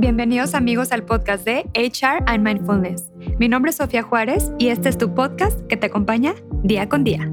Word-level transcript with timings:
Bienvenidos 0.00 0.54
amigos 0.54 0.92
al 0.92 1.04
podcast 1.04 1.44
de 1.44 1.68
HR 1.74 2.22
and 2.26 2.46
Mindfulness. 2.46 3.10
Mi 3.40 3.48
nombre 3.48 3.70
es 3.70 3.78
Sofía 3.78 4.04
Juárez 4.04 4.52
y 4.56 4.68
este 4.68 4.88
es 4.88 4.96
tu 4.96 5.12
podcast 5.12 5.60
que 5.66 5.76
te 5.76 5.86
acompaña 5.86 6.36
día 6.62 6.88
con 6.88 7.02
día. 7.02 7.28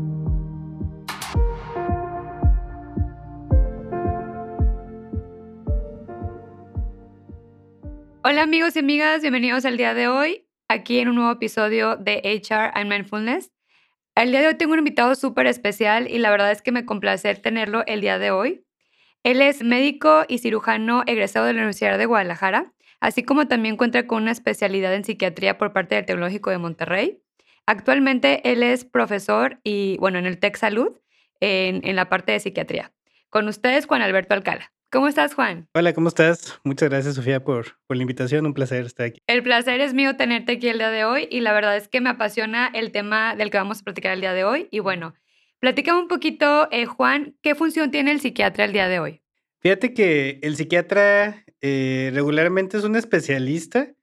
Hola 8.23 8.41
amigos 8.41 8.75
y 8.75 8.79
amigas, 8.79 9.21
bienvenidos 9.21 9.63
al 9.65 9.77
día 9.77 9.93
de 9.93 10.07
hoy, 10.07 10.47
aquí 10.67 10.97
en 10.97 11.09
un 11.09 11.17
nuevo 11.17 11.33
episodio 11.33 11.97
de 11.97 12.15
HR 12.23 12.71
and 12.73 12.89
Mindfulness. 12.89 13.51
El 14.15 14.31
día 14.31 14.41
de 14.41 14.47
hoy 14.47 14.55
tengo 14.55 14.73
un 14.73 14.79
invitado 14.79 15.13
súper 15.13 15.45
especial 15.45 16.09
y 16.09 16.17
la 16.17 16.31
verdad 16.31 16.51
es 16.51 16.63
que 16.63 16.71
me 16.71 16.83
complace 16.83 17.35
tenerlo 17.35 17.83
el 17.85 18.01
día 18.01 18.17
de 18.17 18.31
hoy. 18.31 18.64
Él 19.25 19.41
es 19.41 19.63
médico 19.63 20.23
y 20.27 20.37
cirujano 20.37 21.01
egresado 21.07 21.47
de 21.47 21.53
la 21.53 21.61
Universidad 21.61 21.97
de 21.97 22.05
Guadalajara, 22.05 22.71
así 22.99 23.23
como 23.23 23.47
también 23.47 23.75
cuenta 23.75 24.05
con 24.05 24.21
una 24.21 24.31
especialidad 24.31 24.93
en 24.93 25.03
psiquiatría 25.03 25.57
por 25.57 25.73
parte 25.73 25.95
del 25.95 26.05
Tecnológico 26.05 26.51
de 26.51 26.59
Monterrey. 26.59 27.23
Actualmente 27.65 28.51
él 28.51 28.61
es 28.61 28.85
profesor 28.85 29.59
y, 29.63 29.97
bueno, 29.97 30.19
en 30.19 30.27
el 30.27 30.37
Tech 30.37 30.55
Salud, 30.57 30.99
en, 31.39 31.81
en 31.87 31.95
la 31.95 32.07
parte 32.07 32.33
de 32.33 32.39
psiquiatría. 32.39 32.91
Con 33.31 33.47
ustedes, 33.47 33.87
Juan 33.87 34.03
Alberto 34.03 34.35
Alcala. 34.35 34.71
¿Cómo 34.91 35.07
estás, 35.07 35.33
Juan? 35.33 35.67
Hola, 35.73 35.93
¿cómo 35.93 36.09
estás? 36.09 36.59
Muchas 36.63 36.89
gracias, 36.89 37.15
Sofía, 37.15 37.43
por, 37.43 37.79
por 37.87 37.97
la 37.97 38.03
invitación. 38.03 38.45
Un 38.45 38.53
placer 38.53 38.85
estar 38.85 39.07
aquí. 39.07 39.23
El 39.25 39.41
placer 39.41 39.81
es 39.81 39.95
mío 39.95 40.15
tenerte 40.17 40.51
aquí 40.51 40.69
el 40.69 40.77
día 40.77 40.91
de 40.91 41.03
hoy 41.03 41.27
y 41.31 41.39
la 41.39 41.51
verdad 41.51 41.75
es 41.75 41.87
que 41.87 41.99
me 41.99 42.11
apasiona 42.11 42.69
el 42.75 42.91
tema 42.91 43.35
del 43.35 43.49
que 43.49 43.57
vamos 43.57 43.81
a 43.81 43.83
platicar 43.85 44.13
el 44.13 44.21
día 44.21 44.33
de 44.33 44.43
hoy. 44.43 44.67
Y 44.69 44.81
bueno, 44.81 45.15
Platícame 45.59 45.99
un 45.99 46.07
poquito, 46.07 46.67
eh, 46.71 46.85
Juan, 46.85 47.35
¿qué 47.41 47.55
función 47.55 47.91
tiene 47.91 48.11
el 48.11 48.19
psiquiatra 48.19 48.65
el 48.65 48.73
día 48.73 48.87
de 48.87 48.99
hoy? 48.99 49.21
Fíjate 49.59 49.93
que 49.93 50.39
el 50.43 50.55
psiquiatra 50.55 51.43
eh, 51.61 52.11
regularmente 52.13 52.77
es 52.77 52.83
un 52.83 52.95
especialista 52.95 53.93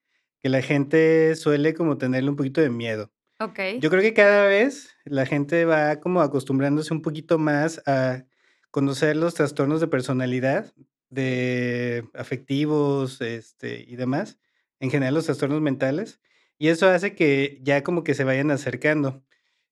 que 0.40 0.48
la 0.48 0.60
gente 0.60 1.36
suele 1.36 1.74
como 1.74 1.98
tenerle 1.98 2.30
un 2.30 2.36
poquito 2.36 2.60
de 2.60 2.70
miedo. 2.70 3.12
Ok. 3.38 3.58
Yo 3.80 3.90
creo 3.90 4.02
que 4.02 4.14
cada 4.14 4.46
vez 4.46 4.96
la 5.04 5.26
gente 5.26 5.64
va 5.64 6.00
como 6.00 6.20
acostumbrándose 6.20 6.92
un 6.92 7.02
poquito 7.02 7.38
más 7.38 7.80
a 7.86 8.24
conocer 8.72 9.16
los 9.16 9.34
trastornos 9.34 9.80
de 9.80 9.86
personalidad, 9.86 10.72
de 11.10 12.04
afectivos 12.14 13.20
este, 13.20 13.84
y 13.86 13.96
demás, 13.96 14.38
en 14.80 14.90
general 14.90 15.14
los 15.14 15.26
trastornos 15.26 15.60
mentales, 15.60 16.20
y 16.58 16.68
eso 16.68 16.88
hace 16.88 17.14
que 17.14 17.60
ya 17.62 17.82
como 17.82 18.02
que 18.02 18.14
se 18.14 18.24
vayan 18.24 18.50
acercando. 18.50 19.22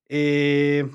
Eh, 0.09 0.89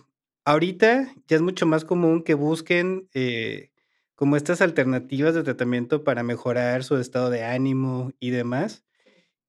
Ahorita 0.45 1.11
ya 1.27 1.35
es 1.37 1.41
mucho 1.41 1.65
más 1.65 1.85
común 1.85 2.23
que 2.23 2.35
busquen 2.35 3.09
eh, 3.15 3.71
como 4.13 4.37
estas 4.37 4.61
alternativas 4.61 5.33
de 5.33 5.43
tratamiento 5.43 6.03
para 6.03 6.21
mejorar 6.23 6.83
su 6.83 6.97
estado 6.97 7.31
de 7.31 7.43
ánimo 7.43 8.11
y 8.19 8.29
demás, 8.29 8.85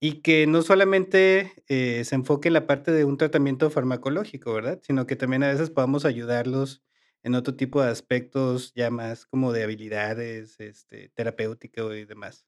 y 0.00 0.22
que 0.22 0.46
no 0.46 0.62
solamente 0.62 1.52
eh, 1.68 2.04
se 2.04 2.14
enfoque 2.14 2.48
en 2.48 2.54
la 2.54 2.66
parte 2.66 2.92
de 2.92 3.04
un 3.04 3.18
tratamiento 3.18 3.70
farmacológico, 3.70 4.54
¿verdad? 4.54 4.80
Sino 4.82 5.06
que 5.06 5.16
también 5.16 5.42
a 5.42 5.48
veces 5.48 5.70
podamos 5.70 6.04
ayudarlos 6.06 6.82
en 7.22 7.34
otro 7.34 7.56
tipo 7.56 7.82
de 7.82 7.90
aspectos 7.90 8.72
ya 8.74 8.90
más 8.90 9.26
como 9.26 9.52
de 9.52 9.64
habilidades, 9.64 10.60
este, 10.60 11.10
terapéutico 11.10 11.94
y 11.94 12.06
demás. 12.06 12.46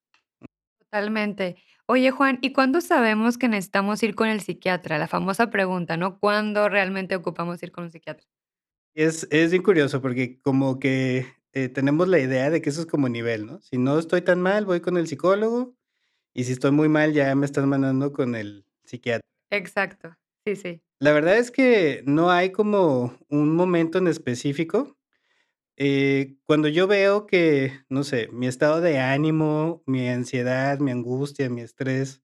Totalmente. 0.78 1.56
Oye, 1.86 2.10
Juan, 2.10 2.38
¿y 2.42 2.52
cuándo 2.52 2.80
sabemos 2.80 3.38
que 3.38 3.48
necesitamos 3.48 4.02
ir 4.02 4.14
con 4.14 4.28
el 4.28 4.40
psiquiatra? 4.40 4.98
La 4.98 5.08
famosa 5.08 5.50
pregunta, 5.50 5.96
¿no? 5.96 6.18
¿Cuándo 6.18 6.68
realmente 6.68 7.16
ocupamos 7.16 7.62
ir 7.62 7.72
con 7.72 7.84
un 7.84 7.90
psiquiatra? 7.90 8.26
Es, 8.94 9.28
es 9.30 9.50
bien 9.50 9.62
curioso 9.62 10.00
porque 10.02 10.40
como 10.40 10.78
que 10.78 11.26
eh, 11.52 11.68
tenemos 11.68 12.08
la 12.08 12.18
idea 12.18 12.50
de 12.50 12.60
que 12.60 12.70
eso 12.70 12.80
es 12.80 12.86
como 12.86 13.08
nivel, 13.08 13.46
¿no? 13.46 13.60
Si 13.60 13.78
no 13.78 13.98
estoy 13.98 14.22
tan 14.22 14.40
mal, 14.40 14.64
voy 14.64 14.80
con 14.80 14.96
el 14.96 15.06
psicólogo 15.06 15.74
y 16.34 16.44
si 16.44 16.52
estoy 16.52 16.72
muy 16.72 16.88
mal, 16.88 17.12
ya 17.12 17.34
me 17.34 17.46
están 17.46 17.68
mandando 17.68 18.12
con 18.12 18.34
el 18.34 18.64
psiquiatra. 18.84 19.22
Exacto, 19.50 20.16
sí, 20.44 20.56
sí. 20.56 20.82
La 21.00 21.12
verdad 21.12 21.38
es 21.38 21.50
que 21.50 22.02
no 22.06 22.30
hay 22.30 22.50
como 22.50 23.18
un 23.28 23.54
momento 23.54 23.98
en 23.98 24.08
específico. 24.08 24.96
Eh, 25.76 26.36
cuando 26.44 26.68
yo 26.68 26.88
veo 26.88 27.26
que, 27.26 27.72
no 27.88 28.02
sé, 28.02 28.28
mi 28.32 28.48
estado 28.48 28.80
de 28.80 28.98
ánimo, 28.98 29.82
mi 29.86 30.08
ansiedad, 30.08 30.80
mi 30.80 30.90
angustia, 30.90 31.48
mi 31.50 31.60
estrés, 31.60 32.22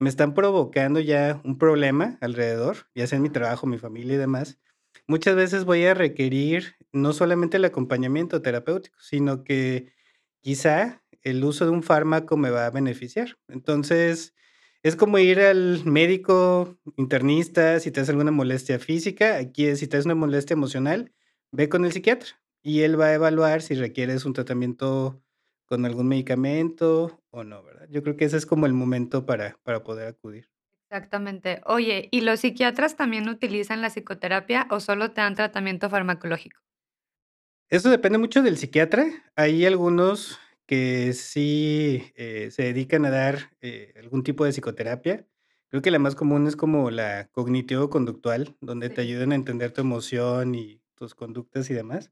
me 0.00 0.08
están 0.08 0.34
provocando 0.34 1.00
ya 1.00 1.40
un 1.44 1.58
problema 1.58 2.18
alrededor, 2.20 2.88
ya 2.94 3.06
sea 3.06 3.16
en 3.16 3.22
mi 3.22 3.30
trabajo, 3.30 3.66
mi 3.66 3.78
familia 3.78 4.14
y 4.14 4.18
demás, 4.18 4.58
muchas 5.06 5.36
veces 5.36 5.64
voy 5.64 5.84
a 5.84 5.94
requerir 5.94 6.76
no 6.92 7.12
solamente 7.12 7.56
el 7.56 7.64
acompañamiento 7.64 8.42
terapéutico, 8.42 8.98
sino 9.00 9.44
que 9.44 9.92
quizá 10.40 11.02
el 11.22 11.44
uso 11.44 11.64
de 11.64 11.70
un 11.72 11.82
fármaco 11.82 12.36
me 12.36 12.50
va 12.50 12.66
a 12.66 12.70
beneficiar. 12.70 13.38
Entonces, 13.48 14.34
es 14.82 14.96
como 14.96 15.18
ir 15.18 15.40
al 15.40 15.84
médico 15.84 16.78
internista 16.96 17.80
si 17.80 17.90
te 17.90 18.00
hace 18.00 18.12
alguna 18.12 18.30
molestia 18.30 18.78
física. 18.78 19.36
Aquí 19.36 19.66
es 19.66 19.80
si 19.80 19.88
te 19.88 19.96
hace 19.96 20.08
una 20.08 20.14
molestia 20.14 20.54
emocional, 20.54 21.12
ve 21.52 21.68
con 21.68 21.84
el 21.84 21.92
psiquiatra 21.92 22.40
y 22.62 22.80
él 22.80 23.00
va 23.00 23.06
a 23.06 23.14
evaluar 23.14 23.62
si 23.62 23.74
requieres 23.74 24.24
un 24.24 24.32
tratamiento 24.34 25.22
con 25.66 25.84
algún 25.84 26.08
medicamento 26.08 27.22
o 27.30 27.44
no, 27.44 27.62
¿verdad? 27.62 27.88
Yo 27.90 28.02
creo 28.02 28.16
que 28.16 28.24
ese 28.24 28.36
es 28.36 28.46
como 28.46 28.66
el 28.66 28.72
momento 28.72 29.26
para, 29.26 29.58
para 29.64 29.82
poder 29.84 30.08
acudir. 30.08 30.48
Exactamente. 30.90 31.62
Oye, 31.64 32.08
¿y 32.12 32.20
los 32.20 32.40
psiquiatras 32.40 32.94
también 32.96 33.28
utilizan 33.30 33.80
la 33.80 33.88
psicoterapia 33.88 34.66
o 34.70 34.80
solo 34.80 35.12
te 35.12 35.20
dan 35.22 35.34
tratamiento 35.34 35.88
farmacológico? 35.88 36.60
Eso 37.70 37.90
depende 37.90 38.18
mucho 38.18 38.42
del 38.42 38.56
psiquiatra. 38.56 39.06
Hay 39.36 39.66
algunos 39.66 40.38
que 40.66 41.12
sí 41.12 42.12
eh, 42.14 42.50
se 42.50 42.62
dedican 42.64 43.04
a 43.04 43.10
dar 43.10 43.50
eh, 43.60 43.92
algún 43.98 44.22
tipo 44.22 44.44
de 44.44 44.52
psicoterapia. 44.52 45.26
Creo 45.68 45.82
que 45.82 45.90
la 45.90 45.98
más 45.98 46.14
común 46.14 46.46
es 46.46 46.56
como 46.56 46.90
la 46.90 47.28
cognitivo-conductual, 47.30 48.56
donde 48.60 48.88
te 48.90 49.02
Sí. 49.02 49.02
ayudan 49.02 49.32
a 49.32 49.34
entender 49.34 49.72
tu 49.72 49.82
emoción 49.82 50.54
y 50.54 50.80
tus 50.94 51.14
conductas 51.14 51.68
y 51.70 51.74
demás. 51.74 52.10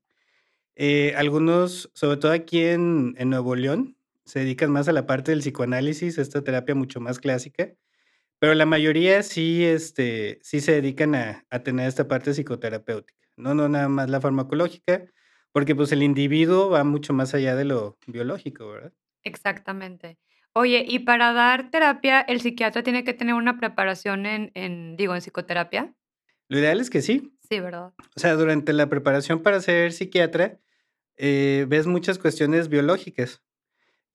Eh, 0.76 1.14
algunos, 1.16 1.90
sobre 1.94 2.18
todo 2.18 2.32
aquí 2.32 2.64
en, 2.64 3.14
en 3.18 3.30
Nuevo 3.30 3.56
León, 3.56 3.96
se 4.26 4.40
dedican 4.40 4.72
más 4.72 4.88
a 4.88 4.92
la 4.92 5.06
parte 5.06 5.32
del 5.32 5.40
psicoanálisis, 5.40 6.18
esta 6.18 6.42
terapia 6.44 6.74
mucho 6.74 7.00
más 7.00 7.18
clásica. 7.20 7.74
Pero 8.40 8.54
la 8.54 8.66
mayoría 8.66 9.22
sí, 9.22 9.64
este, 9.64 10.38
sí 10.42 10.60
se 10.60 10.72
dedican 10.72 11.14
a 11.14 11.44
a 11.50 11.60
tener 11.62 11.88
esta 11.88 12.06
parte 12.08 12.32
psicoterapéutica, 12.34 13.18
no 13.36 13.54
no 13.54 13.68
nada 13.68 13.88
más 13.88 14.10
la 14.10 14.20
farmacológica, 14.20 15.04
porque, 15.52 15.74
pues, 15.74 15.90
el 15.92 16.02
individuo 16.02 16.68
va 16.68 16.84
mucho 16.84 17.14
más 17.14 17.34
allá 17.34 17.56
de 17.56 17.64
lo 17.64 17.98
biológico, 18.06 18.68
¿verdad? 18.68 18.92
Exactamente. 19.24 20.18
Oye, 20.54 20.84
y 20.86 21.00
para 21.00 21.32
dar 21.32 21.70
terapia, 21.70 22.20
¿el 22.20 22.40
psiquiatra 22.40 22.82
tiene 22.82 23.04
que 23.04 23.14
tener 23.14 23.34
una 23.34 23.58
preparación 23.58 24.26
en 24.26 24.50
en, 24.54 24.96
digo, 24.96 25.14
en 25.14 25.20
psicoterapia? 25.20 25.94
Lo 26.48 26.58
ideal 26.58 26.80
es 26.80 26.90
que 26.90 27.02
sí. 27.02 27.32
Sí, 27.48 27.60
¿verdad? 27.60 27.92
O 28.16 28.20
sea, 28.20 28.34
durante 28.34 28.72
la 28.72 28.88
preparación 28.88 29.42
para 29.42 29.60
ser 29.60 29.92
psiquiatra, 29.92 30.58
eh, 31.16 31.66
ves 31.68 31.86
muchas 31.86 32.18
cuestiones 32.18 32.68
biológicas 32.68 33.42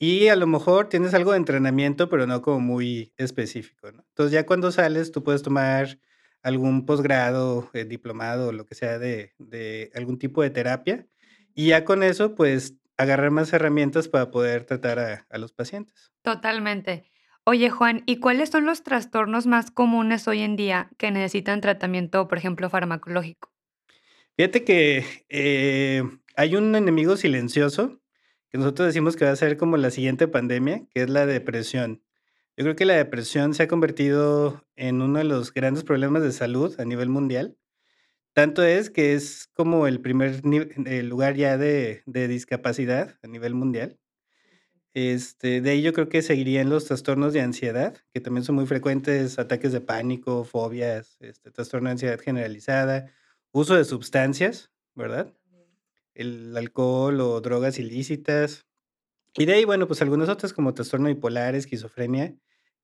y 0.01 0.29
a 0.29 0.35
lo 0.35 0.47
mejor 0.47 0.89
tienes 0.89 1.13
algo 1.13 1.31
de 1.31 1.38
entrenamiento, 1.38 2.09
pero 2.09 2.25
no 2.25 2.41
como 2.41 2.59
muy 2.59 3.13
específico, 3.17 3.91
¿no? 3.91 4.03
Entonces, 4.09 4.34
ya 4.34 4.47
cuando 4.47 4.72
sales, 4.72 5.12
tú 5.12 5.23
puedes 5.23 5.44
tomar 5.44 6.00
algún 6.41 6.88
posgrado, 6.88 7.69
eh, 7.73 7.85
diplomado 7.85 8.51
lo 8.51 8.66
que 8.66 8.73
sea 8.73 8.97
de 8.97 9.34
de 9.38 9.91
algún 9.94 10.17
tipo 10.17 10.41
de 10.41 10.50
terapia, 10.50 11.07
y 11.53 11.67
ya 11.67 11.85
con 11.85 12.01
eso, 12.01 12.34
pues, 12.34 12.73
agarrar 12.97 13.29
más 13.29 13.53
herramientas 13.53 14.07
para 14.07 14.31
poder 14.31 14.63
tratar 14.66 14.97
a 15.00 15.28
a 15.29 15.38
los 15.38 15.53
pacientes. 15.53 16.11
Totalmente. 16.23 17.11
Oye, 17.44 17.69
Juan, 17.69 18.01
¿y 18.07 18.17
cuáles 18.17 18.50
son 18.50 18.66
los 18.66 18.81
trastornos 18.84 19.45
más 19.45 19.69
comunes 19.69 20.28
hoy 20.28 20.41
en 20.41 20.56
día 20.56 20.90
que 20.97 21.11
necesitan 21.11 21.61
tratamiento, 21.61 22.28
por 22.28 22.40
ejemplo, 22.40 22.69
farmacológico? 22.72 23.51
Fíjate 24.35 24.63
que, 24.63 25.06
eh, 25.29 26.03
hay 26.35 26.56
un 26.56 26.73
enemigo 26.75 27.17
silencioso 27.17 28.00
que 28.51 28.57
nosotros 28.57 28.87
decimos 28.87 29.16
que 29.16 29.25
va 29.25 29.31
a 29.31 29.35
ser 29.35 29.58
como 29.58 29.78
la 29.78 29.91
siguiente 29.91 30.28
pandemia, 30.28 30.85
que 30.93 31.03
es 31.03 31.09
la 31.09 31.25
depresión. 31.25 32.03
Yo 32.58 32.66
creo 32.66 32.75
que 32.75 32.85
la 32.85 32.96
depresión 32.96 33.53
se 33.53 33.64
ha 33.64 33.67
convertido 33.67 34.66
en 34.75 35.02
uno 35.02 35.20
de 35.20 35.25
los 35.25 35.53
grandes 35.53 35.84
problemas 35.84 36.23
de 36.23 36.31
salud 36.31 36.78
a 36.79 36.85
nivel 36.85 37.09
mundial. 37.09 37.58
Tanto 38.34 38.64
es 38.64 38.90
que 38.90 39.14
es 39.14 39.49
como 39.53 39.87
el 39.87 40.02
primer 40.02 40.41
lugar 41.05 41.35
ya 41.35 41.58
de 41.58 42.03
de 42.05 42.28
discapacidad 42.28 43.17
a 43.23 43.28
nivel 43.28 43.55
mundial. 43.55 43.97
Este, 44.93 45.61
de 45.61 45.70
ahí 45.70 45.81
yo 45.81 45.93
creo 45.93 46.09
que 46.09 46.22
seguirían 46.22 46.70
los 46.70 46.85
trastornos 46.85 47.31
de 47.31 47.41
ansiedad, 47.41 47.96
que 48.14 48.20
también 48.20 48.43
son 48.43 48.55
muy 48.55 48.66
frecuentes, 48.66 49.40
ataques 49.40 49.72
de 49.72 49.79
pánico, 49.79 50.43
fobias, 50.43 51.16
este, 51.22 51.49
trastorno 51.52 51.87
de 51.87 51.93
ansiedad 51.93 52.20
generalizada, 52.20 53.09
uso 53.53 53.75
de 53.75 53.85
sustancias, 53.85 54.70
¿verdad? 54.96 55.34
El 56.13 56.55
alcohol 56.58 57.22
o 57.22 57.41
drogas 57.41 57.79
ilícitas. 57.79 58.66
Y 59.35 59.46
de 59.46 59.53
ahí, 59.53 59.66
bueno, 59.66 59.87
pues 59.87 60.02
algunas 60.02 60.29
otras 60.29 60.53
como 60.53 60.73
trastorno 60.73 61.08
bipolar, 61.08 61.55
esquizofrenia, 61.55 62.35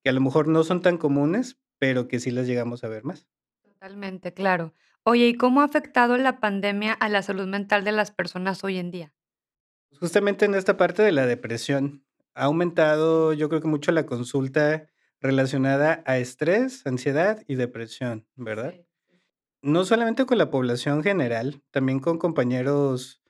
que 0.04 0.10
a 0.10 0.14
lo 0.14 0.22
mejor 0.22 0.48
no 0.48 0.64
son 0.64 0.82
tan 0.82 0.98
comunes, 0.98 1.60
pero 1.80 2.08
que 2.08 2.20
sí 2.20 2.32
las 2.32 2.48
llegamos 2.48 2.84
a 2.84 2.90
ver 2.90 3.04
más. 3.04 3.28
Totalmente, 3.64 4.34
claro. 4.34 4.74
Oye, 5.04 5.28
¿y 5.28 5.36
cómo 5.36 5.62
ha 5.62 5.66
afectado 5.66 6.18
la 6.18 6.40
pandemia 6.40 6.94
a 6.94 7.10
la 7.10 7.22
salud 7.22 7.48
mental 7.48 7.84
de 7.84 7.92
las 7.92 8.12
personas 8.12 8.64
hoy 8.64 8.78
en 8.78 8.92
día? 8.92 9.14
Justamente 10.00 10.46
en 10.46 10.56
esta 10.56 10.78
parte 10.78 11.02
de 11.04 11.12
la 11.12 11.26
depresión, 11.26 12.04
ha 12.34 12.46
aumentado, 12.46 13.34
yo 13.34 13.50
creo 13.50 13.62
que 13.62 13.68
mucho 13.68 13.92
la 13.92 14.06
consulta 14.06 14.88
relacionada 15.20 16.04
a 16.06 16.18
estrés, 16.18 16.86
ansiedad 16.86 17.44
y 17.48 17.56
depresión, 17.56 18.28
¿verdad? 18.36 18.74
Sí, 18.74 18.78
sí. 18.78 18.87
No 19.68 19.84
solamente 19.84 20.26
con 20.26 20.38
la 20.38 20.50
población 20.50 21.04
general, 21.04 21.62
también 21.72 22.00
con 22.00 22.18
compañeros 22.20 23.22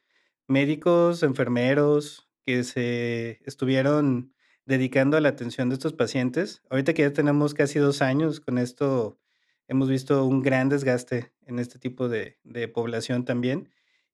médicos, 0.47 1.23
enfermeros, 1.23 2.29
que 2.45 2.63
se 2.63 3.39
estuvieron 3.43 4.35
dedicando 4.63 5.17
a 5.17 5.21
la 5.21 5.29
atención 5.29 5.69
de 5.69 5.73
estos 5.73 5.93
pacientes. 5.93 6.61
Ahorita 6.69 6.93
que 6.93 7.01
ya 7.01 7.11
tenemos 7.11 7.55
casi 7.55 7.79
2 7.79 8.03
años 8.03 8.39
con 8.39 8.59
esto, 8.59 9.19
hemos 9.67 9.89
visto 9.89 10.25
un 10.25 10.43
gran 10.43 10.69
desgaste 10.69 11.33
en 11.47 11.57
este 11.57 11.79
tipo 11.79 12.07
de 12.07 12.37
de 12.43 12.67
población 12.67 13.25
también. 13.25 13.71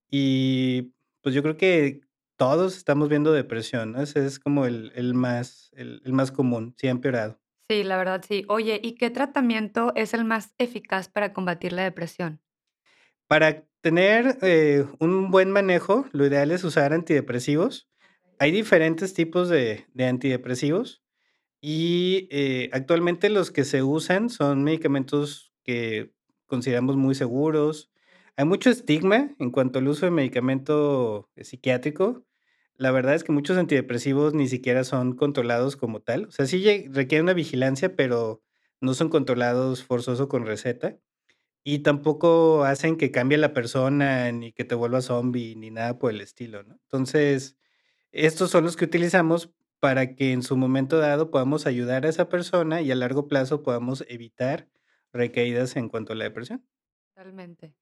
Y, 0.09 0.93
pues, 1.21 1.35
yo 1.35 1.43
creo 1.43 1.57
que 1.57 2.03
todos 2.37 2.77
estamos 2.77 3.09
viendo 3.09 3.33
depresión, 3.33 3.91
¿no? 3.91 4.01
Ese 4.01 4.25
es 4.25 4.39
como 4.39 4.65
el 4.65 4.93
el 4.95 5.13
más 5.13 5.71
el 5.75 6.01
más 6.13 6.31
común, 6.31 6.73
sí 6.77 6.87
ha 6.87 6.91
empeorado. 6.91 7.43
Sí, 7.73 7.83
la 7.83 7.97
verdad 7.97 8.23
sí. 8.27 8.45
Oye, 8.49 8.79
¿y 8.83 8.93
qué 8.93 9.09
tratamiento 9.09 9.93
es 9.95 10.13
el 10.13 10.25
más 10.25 10.53
eficaz 10.59 11.09
para 11.09 11.33
combatir 11.33 11.73
la 11.73 11.81
depresión? 11.81 12.39
Para 13.27 13.65
tener, 13.81 14.37
eh, 14.41 14.85
un 14.99 15.31
buen 15.31 15.49
manejo, 15.51 16.05
lo 16.11 16.25
ideal 16.27 16.51
es 16.51 16.63
usar 16.63 16.93
antidepresivos. 16.93 17.89
Hay 18.37 18.51
diferentes 18.51 19.13
tipos 19.13 19.49
de 19.49 19.85
de 19.93 20.05
antidepresivos 20.05 21.03
y, 21.61 22.27
eh, 22.31 22.69
actualmente 22.73 23.29
los 23.29 23.51
que 23.51 23.65
se 23.65 23.83
usan 23.83 24.29
son 24.29 24.63
medicamentos 24.63 25.53
que 25.63 26.13
consideramos 26.47 26.97
muy 26.97 27.15
seguros. 27.15 27.91
Hay 28.37 28.45
mucho 28.45 28.69
estigma 28.71 29.35
en 29.39 29.51
cuanto 29.51 29.79
al 29.79 29.87
uso 29.89 30.05
de 30.07 30.11
medicamento 30.11 31.29
psiquiátrico. 31.37 32.25
La 32.77 32.91
verdad 32.91 33.13
es 33.15 33.23
que 33.23 33.31
muchos 33.31 33.57
antidepresivos 33.57 34.33
ni 34.33 34.47
siquiera 34.47 34.83
son 34.83 35.15
controlados 35.15 35.75
como 35.77 36.01
tal. 36.01 36.25
O 36.25 36.31
sea, 36.31 36.45
sí 36.47 36.59
lle 36.61 36.87
requieren 36.91 37.25
una 37.25 37.33
vigilancia, 37.33 37.95
pero 37.95 38.41
no 38.81 38.93
son 38.93 39.09
controlados 39.09 39.83
forzoso 39.83 40.27
con 40.27 40.45
receta. 40.45 40.97
Y 41.63 41.79
tampoco 41.79 42.63
hacen 42.65 42.97
que 42.97 43.11
cambie 43.11 43.37
la 43.37 43.53
persona, 43.53 44.31
ni 44.31 44.53
que 44.53 44.65
te 44.65 44.75
vuelvas 44.75 45.05
zombie, 45.05 45.55
ni 45.55 45.71
nada 45.71 45.99
por 45.99 46.11
el 46.11 46.21
estilo, 46.21 46.63
¿no? 46.63 46.75
Entonces, 46.83 47.57
estos 48.11 48.51
son 48.51 48.65
los 48.65 48.77
que 48.77 48.85
utilizamos 48.85 49.51
para 49.79 50.15
que 50.15 50.33
en 50.33 50.43
su 50.43 50.57
momento 50.57 50.99
dado 50.99 51.31
podamos 51.31 51.67
ayudar 51.67 52.05
a 52.05 52.09
esa 52.09 52.29
persona 52.29 52.81
y 52.81 52.91
a 52.91 52.95
largo 52.95 53.27
plazo 53.29 53.63
podamos 53.63 54.05
evitar 54.09 54.69
recaídas 55.13 55.75
en 55.77 55.89
cuanto 55.89 56.13
a 56.13 56.17
la 56.17 56.25
depresión. 56.25 56.65
Totalmente. 57.15 57.75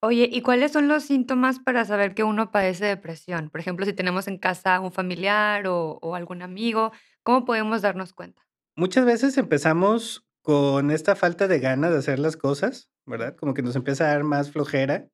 Oye, 0.00 0.28
¿y 0.30 0.42
cuáles 0.42 0.72
son 0.72 0.86
los 0.86 1.02
síntomas 1.04 1.58
para 1.58 1.84
saber 1.84 2.14
que 2.14 2.22
uno 2.24 2.52
padece 2.52 2.84
depresión? 2.86 3.50
Por 3.50 3.60
ejemplo, 3.60 3.84
si 3.84 3.92
tenemos 3.92 4.28
en 4.28 4.38
casa 4.38 4.78
un 4.80 4.92
familiar 4.92 5.64
o 5.66 6.14
algún 6.14 6.42
amigo, 6.42 6.92
¿cómo 7.24 7.44
podemos 7.44 7.82
darnos 7.82 8.12
cuenta? 8.12 8.48
Muchas 8.76 9.04
veces 9.04 9.36
empezamos 9.38 10.24
con 10.40 10.92
esta 10.92 11.16
falta 11.16 11.48
de 11.48 11.58
ganas 11.58 11.90
de 11.90 11.98
hacer 11.98 12.20
las 12.20 12.36
cosas, 12.36 12.90
¿verdad? 13.06 13.34
Como 13.34 13.54
que 13.54 13.62
nos 13.62 13.74
empieza 13.74 14.04
a 14.04 14.12
dar 14.12 14.22
más 14.22 14.52
flojera, 14.52 15.08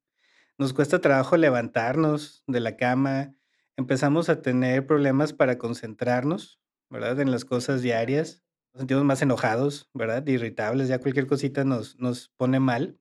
nos 0.59 0.75
cuesta 0.75 1.01
trabajo 1.01 1.37
levantarnos 1.37 2.45
de 2.47 2.61
la 2.61 2.77
cama, 2.77 3.35
empezamos 3.77 4.29
a 4.29 4.43
tener 4.43 4.87
problemas 4.87 5.33
para 5.33 5.59
concentrarnos, 5.59 6.61
¿verdad? 6.91 7.19
En 7.21 7.31
las 7.31 7.45
cosas 7.47 7.83
diarias, 7.83 8.43
nos 8.75 8.83
sentimos 8.83 9.05
más 9.05 9.23
enojados, 9.23 9.89
¿verdad? 9.95 10.27
Irritables, 10.27 10.89
ya 10.89 11.01
cualquier 11.01 11.27
cosita 11.27 11.65
nos 11.65 11.99
nos 11.99 12.29
pone 12.37 12.61
mal. 12.61 12.99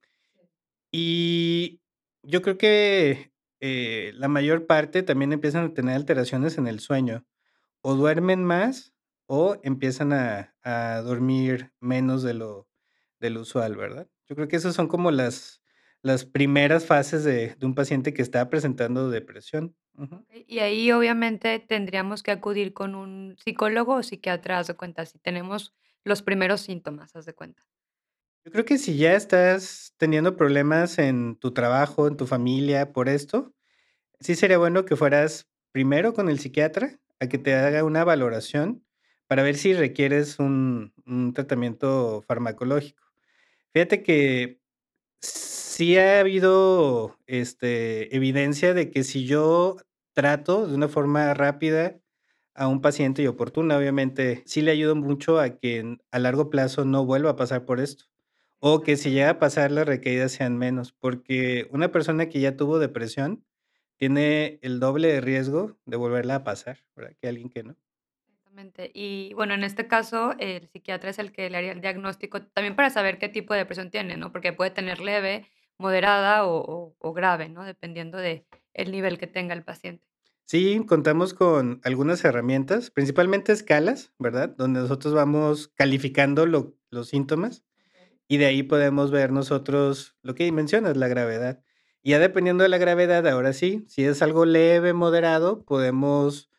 Y 0.96 1.82
yo 2.22 2.42
creo 2.44 2.58
que, 2.60 3.34
eh, 3.62 4.12
la 4.16 4.28
mayor 4.28 4.68
parte 4.68 5.02
también 5.04 5.34
empiezan 5.34 5.66
a 5.66 5.74
tener 5.74 5.96
alteraciones 5.96 6.58
en 6.60 6.68
el 6.68 6.80
sueño, 6.80 7.26
o 7.82 7.96
duermen 7.96 8.44
más 8.46 8.94
o 9.28 9.60
empiezan 9.64 10.14
a 10.14 11.02
dormir 11.04 11.74
menos 11.82 12.24
de 12.24 12.34
lo 12.36 12.70
de 13.20 13.30
lo 13.32 13.42
usual, 13.42 13.76
¿verdad? 13.78 14.10
Yo 14.28 14.36
creo 14.36 14.48
que 14.50 14.58
esas 14.58 14.76
son 14.76 14.88
como 14.88 15.12
las 15.12 15.62
las 16.04 16.26
primeras 16.26 16.86
fases 16.86 17.24
de 17.24 17.56
un 17.64 17.76
paciente 17.76 18.14
que 18.14 18.22
está 18.22 18.50
presentando 18.50 19.10
depresión. 19.10 19.76
Y 20.48 20.60
ahí 20.60 20.92
obviamente 20.92 21.60
tendríamos 21.60 22.24
que 22.24 22.32
acudir 22.32 22.74
con 22.74 22.96
un 22.96 23.38
psicólogo 23.44 23.96
o 23.96 24.04
psiquiatra, 24.04 24.60
haz 24.60 24.68
de 24.68 24.76
cuenta, 24.76 25.06
si 25.06 25.20
tenemos 25.20 25.74
los 26.04 26.22
primeros 26.22 26.62
síntomas, 26.62 27.16
haz 27.16 27.26
de 27.26 27.34
cuenta. 27.34 27.64
Yo 28.46 28.52
creo 28.52 28.66
que 28.66 28.78
si 28.78 28.98
ya 28.98 29.16
estás 29.16 29.94
teniendo 29.98 30.36
problemas 30.36 31.00
en 31.00 31.38
tu 31.38 31.54
trabajo, 31.54 32.08
en 32.08 32.18
tu 32.18 32.28
familia 32.28 32.92
por 32.92 33.08
esto, 33.08 33.54
sí 34.20 34.36
sería 34.36 34.58
bueno 34.60 34.86
que 34.86 34.96
fueras 34.98 35.48
primero 35.72 36.14
con 36.14 36.30
el 36.30 36.40
psiquiatra 36.40 37.00
a 37.20 37.28
que 37.28 37.38
te 37.40 37.56
haga 37.56 37.84
una 37.86 38.04
valoración 38.06 38.86
para 39.28 39.44
ver 39.44 39.56
si 39.58 39.74
requieres 39.74 40.40
un 40.40 40.94
tratamiento 41.36 42.24
farmacológico. 42.28 43.04
Fíjate 43.74 44.04
que 44.04 44.62
sí 45.22 45.98
ha 45.98 46.20
habido, 46.22 47.18
este, 47.28 48.16
evidencia 48.16 48.74
de 48.74 48.92
que 48.92 49.04
si 49.04 49.26
yo 49.26 49.78
trato 50.14 50.68
de 50.68 50.76
una 50.76 50.90
forma 50.90 51.34
rápida 51.34 52.00
a 52.56 52.68
un 52.68 52.82
paciente 52.82 53.24
y 53.24 53.28
oportuna, 53.28 53.78
obviamente, 53.78 54.44
sí 54.48 54.62
le 54.64 54.72
ayudo 54.72 54.96
mucho 54.96 55.40
a 55.40 55.58
que 55.58 55.98
a 56.12 56.20
largo 56.20 56.50
plazo 56.52 56.86
no 56.86 57.06
vuelva 57.06 57.32
a 57.32 57.36
pasar 57.38 57.66
por 57.66 57.80
esto, 57.82 58.06
o 58.66 58.82
que 58.82 58.96
si 58.96 59.12
llega 59.12 59.32
a 59.32 59.40
pasar, 59.40 59.72
las 59.72 59.86
recaídas 59.86 60.32
sean 60.32 60.58
menos, 60.58 60.94
porque 60.94 61.68
una 61.72 61.92
persona 61.92 62.30
que 62.30 62.40
ya 62.40 62.56
tuvo 62.56 62.80
depresión 62.80 63.46
tiene 63.98 64.60
el 64.62 64.80
doble 64.80 65.10
de 65.10 65.20
riesgo 65.20 65.78
de 65.86 65.98
volverla 65.98 66.36
a 66.36 66.44
pasar, 66.46 66.80
¿verdad? 66.96 67.14
Que 67.20 67.28
alguien 67.28 67.50
que 67.50 67.64
no. 67.64 67.76
Exactamente. 68.30 68.90
Y 68.94 69.34
bueno, 69.34 69.54
en 69.54 69.66
este 69.66 69.88
caso, 69.88 70.34
el 70.40 70.70
psiquiatra 70.70 71.10
es 71.10 71.20
el 71.20 71.34
que 71.34 71.50
le 71.50 71.58
haría 71.58 71.74
el 71.74 71.82
diagnóstico, 71.82 72.42
también 72.42 72.76
para 72.78 72.90
saber 72.90 73.20
qué 73.20 73.28
tipo 73.28 73.54
de 73.54 73.60
depresión 73.60 73.92
tiene, 73.92 74.16
¿no? 74.16 74.32
Porque 74.32 74.54
puede 74.54 74.72
tener 74.72 75.00
leve, 75.02 75.46
moderada 75.78 76.46
o 76.46 76.58
o 76.60 76.96
o 77.00 77.14
grave, 77.14 77.50
¿no? 77.50 77.66
Dependiendo 77.66 78.18
de 78.18 78.46
el 78.74 78.92
nivel 78.92 79.18
que 79.18 79.28
tenga 79.28 79.54
el 79.54 79.64
paciente. 79.64 80.08
Sí, 80.46 80.84
contamos 80.88 81.34
con 81.34 81.80
algunas 81.84 82.24
herramientas, 82.24 82.92
principalmente 82.92 83.52
escalas, 83.52 84.14
¿verdad? 84.20 84.50
Donde 84.58 84.82
nosotros 84.82 85.14
vamos 85.14 85.70
calificando 85.76 86.46
lo 86.46 86.76
los 86.92 87.10
síntomas. 87.10 87.64
Y 88.28 88.38
de 88.38 88.46
ahí 88.46 88.64
podemos 88.64 89.12
ver 89.12 89.32
nosotros 89.32 90.16
lo 90.22 90.36
que 90.36 90.52
mencionas, 90.52 90.98
la 90.98 91.08
gravedad. 91.08 91.64
Ya 92.04 92.20
dependiendo 92.20 92.64
de 92.64 92.70
la 92.70 92.78
gravedad, 92.78 93.28
ahora 93.28 93.54
sí, 93.54 93.86
si 93.88 94.04
es 94.04 94.22
algo 94.22 94.46
leve, 94.46 94.94
moderado, 94.94 95.64
podemos 95.64 96.50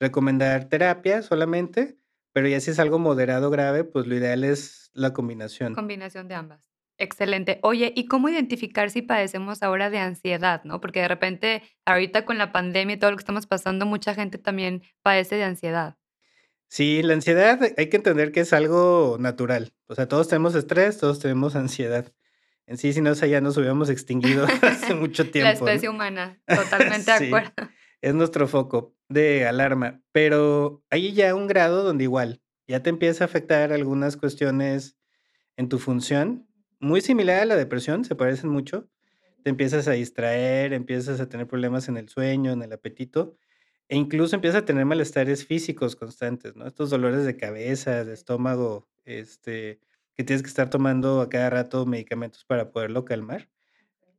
recomendar 0.00 0.68
terapia 0.68 1.22
solamente, 1.22 1.98
pero 2.32 2.48
ya 2.48 2.60
si 2.60 2.70
es 2.70 2.78
algo 2.78 2.98
moderado, 2.98 3.50
grave, 3.50 3.84
pues 3.84 4.06
lo 4.06 4.16
ideal 4.16 4.44
es 4.44 4.90
la 4.94 5.12
combinación. 5.12 5.74
Combinación 5.74 6.28
de 6.28 6.34
ambas. 6.34 6.70
Excelente. 6.96 7.58
Oye, 7.62 7.92
¿y 7.94 8.06
cómo 8.06 8.28
identificar 8.28 8.90
si 8.90 9.02
padecemos 9.02 9.62
ahora 9.62 9.90
de 9.90 9.98
ansiedad, 9.98 10.62
no? 10.64 10.80
Porque 10.80 11.00
de 11.00 11.08
repente, 11.08 11.62
ahorita 11.84 12.24
con 12.24 12.38
la 12.38 12.52
pandemia 12.52 12.94
y 12.94 12.98
todo 12.98 13.10
lo 13.10 13.16
que 13.16 13.22
estamos 13.22 13.46
pasando, 13.46 13.84
mucha 13.84 14.14
gente 14.14 14.38
también 14.38 14.82
padece 15.02 15.36
de 15.36 15.44
ansiedad. 15.44 15.96
Sí, 16.68 17.02
la 17.02 17.14
ansiedad 17.14 17.60
hay 17.76 17.88
que 17.88 17.96
entender 17.96 18.32
que 18.32 18.40
es 18.40 18.52
algo 18.52 19.16
natural. 19.20 19.74
O 19.86 19.94
sea, 19.94 20.08
todos 20.08 20.28
tenemos 20.28 20.54
estrés, 20.54 20.98
todos 20.98 21.20
tenemos 21.20 21.56
ansiedad. 21.56 22.12
En 22.66 22.78
sí, 22.78 22.92
si 22.92 23.00
no, 23.00 23.10
o 23.10 23.14
sea, 23.14 23.28
ya 23.28 23.40
nos 23.40 23.56
hubiéramos 23.56 23.90
extinguido 23.90 24.46
hace 24.62 24.94
mucho 24.94 25.24
La 25.24 25.30
tiempo, 25.30 25.48
¿no? 25.48 25.68
especie 25.68 25.88
humana, 25.88 26.40
totalmente 26.46 27.10
de 27.10 27.26
acuerdo. 27.26 27.52
es 28.00 28.14
nuestro 28.14 28.48
foco 28.48 28.96
de 29.08 29.46
alarma, 29.46 30.02
pero 30.12 30.82
hay 30.90 31.12
ya 31.12 31.34
un 31.34 31.46
grado 31.46 31.84
donde 31.84 32.04
igual, 32.04 32.40
ya 32.66 32.82
te 32.82 32.88
empieza 32.88 33.24
a 33.24 33.26
afectar 33.26 33.72
algunas 33.72 34.16
cuestiones 34.16 34.96
en 35.56 35.68
tu 35.68 35.78
función, 35.78 36.48
muy 36.80 37.00
similar 37.00 37.40
a 37.40 37.44
la 37.44 37.56
depresión, 37.56 38.04
se 38.04 38.14
parecen 38.14 38.50
mucho. 38.50 38.88
Te 39.42 39.50
empiezas 39.50 39.88
a 39.88 39.92
distraer, 39.92 40.72
empiezas 40.72 41.20
a 41.20 41.28
tener 41.28 41.46
problemas 41.46 41.88
en 41.88 41.98
el 41.98 42.08
sueño, 42.08 42.52
en 42.52 42.62
el 42.62 42.72
apetito, 42.72 43.36
e 43.88 43.96
incluso 43.96 44.34
empiezas 44.34 44.62
a 44.62 44.64
tener 44.64 44.84
malestares 44.84 45.46
físicos 45.46 45.96
constantes, 45.96 46.56
¿no? 46.56 46.66
Estos 46.66 46.90
dolores 46.90 47.24
de 47.24 47.36
cabeza, 47.36 48.04
de 48.04 48.14
estómago, 48.14 48.88
este, 49.04 49.80
que 50.14 50.24
tienes 50.24 50.42
que 50.42 50.48
estar 50.48 50.70
tomando 50.70 51.20
a 51.20 51.28
cada 51.28 51.50
rato 51.50 51.84
medicamentos 51.86 52.44
para 52.44 52.70
poderlo 52.70 53.04
calmar. 53.04 53.48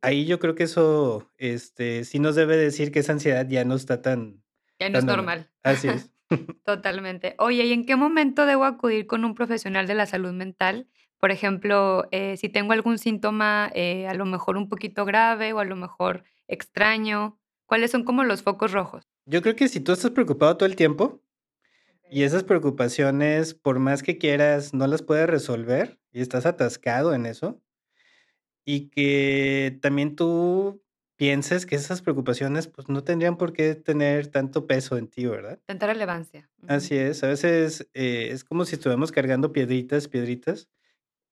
Ahí 0.01 0.25
yo 0.25 0.39
creo 0.39 0.53
que 0.53 0.63
eso, 0.63 1.31
este, 1.37 2.03
sí 2.03 2.19
nos 2.19 2.35
debe 2.35 2.57
decir 2.57 2.91
que 2.91 2.99
esa 2.99 3.13
ansiedad 3.13 3.47
ya 3.47 3.65
no 3.65 3.75
está 3.75 4.01
tan 4.01 4.43
Ya 4.79 4.89
no 4.89 4.99
es 4.99 5.05
normal. 5.05 5.49
Así 5.63 5.87
es. 5.87 6.11
Totalmente. 6.65 7.35
Oye, 7.39 7.65
¿y 7.65 7.73
en 7.73 7.85
qué 7.85 7.95
momento 7.95 8.45
debo 8.45 8.65
acudir 8.65 9.07
con 9.07 9.25
un 9.25 9.33
profesional 9.33 9.87
de 9.87 9.95
la 9.95 10.05
salud 10.05 10.31
mental? 10.31 10.87
Por 11.17 11.31
ejemplo, 11.31 12.07
eh, 12.11 12.37
si 12.37 12.49
tengo 12.49 12.73
algún 12.73 12.99
síntoma, 12.99 13.71
eh, 13.73 14.07
a 14.07 14.13
lo 14.13 14.25
mejor 14.25 14.57
un 14.57 14.69
poquito 14.69 15.05
grave 15.05 15.53
o 15.53 15.59
a 15.59 15.65
lo 15.65 15.75
mejor 15.75 16.23
extraño, 16.47 17.39
¿cuáles 17.65 17.89
son 17.89 18.03
como 18.03 18.23
los 18.23 18.43
focos 18.43 18.73
rojos? 18.73 19.14
Yo 19.27 19.41
creo 19.41 19.55
que 19.55 19.67
si 19.67 19.79
tú 19.79 19.91
estás 19.91 20.11
preocupado 20.11 20.55
todo 20.55 20.67
el 20.67 20.75
tiempo, 20.75 21.23
y 22.11 22.23
esas 22.23 22.43
preocupaciones, 22.43 23.53
por 23.55 23.79
más 23.79 24.03
que 24.03 24.17
quieras, 24.19 24.73
no 24.73 24.87
las 24.87 25.03
puedes 25.03 25.27
resolver 25.29 25.99
y 26.11 26.21
estás 26.21 26.45
atascado 26.45 27.13
en 27.15 27.25
eso 27.27 27.61
y 28.67 28.89
que 28.89 29.77
también 29.81 30.15
tú 30.15 30.83
pienses 31.17 31.65
que 31.67 31.75
esas 31.75 32.01
preocupaciones, 32.01 32.67
pues, 32.67 32.89
no 32.89 33.03
tendrían 33.03 33.37
por 33.37 33.53
qué 33.53 33.75
tener 33.75 34.27
tanto 34.27 34.65
peso 34.67 34.97
en 34.97 35.07
ti, 35.07 35.25
¿verdad? 35.27 35.59
Tanta 35.65 35.87
relevancia. 35.87 36.49
Así 36.67 36.95
es, 36.97 37.23
a 37.23 37.27
veces, 37.27 37.87
eh, 37.93 38.29
es 38.31 38.43
como 38.43 38.65
si 38.65 38.75
estuviéramos 38.75 39.11
cargando 39.11 39.53
piedritas, 39.53 40.07
piedritas, 40.07 40.67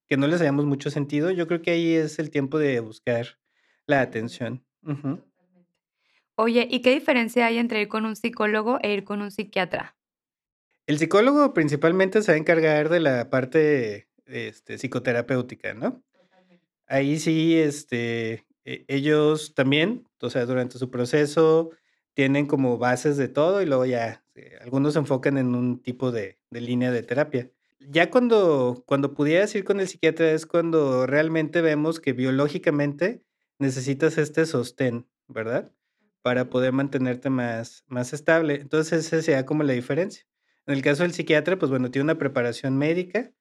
que 0.09 0.17
no 0.17 0.27
les 0.27 0.39
hallamos 0.41 0.65
mucho 0.65 0.91
sentido. 0.91 1.31
Yo 1.31 1.47
creo 1.47 1.62
que 1.62 1.71
ahí 1.71 1.93
es 1.95 2.19
el 2.19 2.31
tiempo 2.31 2.59
de 2.59 2.79
buscar 2.81 3.39
la 3.88 4.01
atención. 4.01 4.65
Ujú. 4.83 5.09
Totalmente. 5.17 5.32
Oye, 6.35 6.67
¿y 6.69 6.81
qué 6.81 6.91
diferencia 6.91 7.45
hay 7.45 7.59
entre 7.59 7.81
ir 7.81 7.87
con 7.87 8.05
un 8.05 8.15
psicólogo 8.15 8.79
e 8.81 8.91
ir 8.93 9.03
con 9.03 9.21
un 9.21 9.29
psiquiatra? 9.29 9.95
El 10.87 10.97
psicólogo 10.97 11.53
principalmente 11.53 12.21
se 12.21 12.31
va 12.31 12.35
a 12.35 12.39
encargar 12.39 12.89
de 12.89 12.99
la 12.99 13.29
parte, 13.29 14.09
este, 14.25 14.77
psicoterapéutica, 14.77 15.73
¿no? 15.73 16.03
Totalmente. 16.11 16.65
Ahí 16.87 17.19
sí, 17.19 17.55
este, 17.57 18.45
e 18.65 18.83
ellos 18.87 19.53
también, 19.55 20.07
o 20.21 20.29
sea, 20.29 20.45
durante 20.45 20.77
su 20.79 20.89
proceso 20.89 21.71
tienen 22.15 22.47
como 22.47 22.77
bases 22.77 23.15
de 23.17 23.27
todo 23.27 23.61
y 23.61 23.65
luego 23.65 23.85
ya, 23.85 24.25
eh, 24.35 24.57
algunos 24.61 24.93
se 24.93 24.99
enfocan 24.99 25.37
en 25.37 25.55
un 25.55 25.81
tipo 25.81 26.11
de 26.11 26.39
de 26.49 26.61
línea 26.61 26.91
de 26.91 27.03
terapia. 27.03 27.51
Ya 27.79 28.09
cuando 28.11 28.83
cuando 28.85 29.13
pudieras 29.13 29.53
ir 29.55 29.63
con 29.65 29.79
el 29.79 29.87
psiquiatra 29.87 30.31
es 30.31 30.45
cuando 30.45 31.05
realmente 31.07 31.61
vemos 31.61 31.99
que 31.99 32.13
biológicamente 32.13 33.23
necesitas 33.59 34.17
este 34.17 34.45
sostén, 34.45 35.07
¿verdad? 35.27 35.71
Para 36.23 36.49
poder 36.49 36.71
mantenerte 36.71 37.29
más 37.29 37.83
más 37.87 38.13
estable. 38.13 38.55
Entonces, 38.55 39.05
esa 39.05 39.21
sería 39.21 39.45
como 39.45 39.61
la 39.61 39.73
diferencia. 39.73 40.25
En 40.65 40.73
el 40.73 40.81
caso 40.81 41.03
del 41.03 41.13
psiquiatra, 41.13 41.59
pues 41.59 41.69
bueno, 41.69 41.91
tiene 41.91 42.05
una 42.05 42.17
preparación 42.17 42.77
médica. 42.77 43.31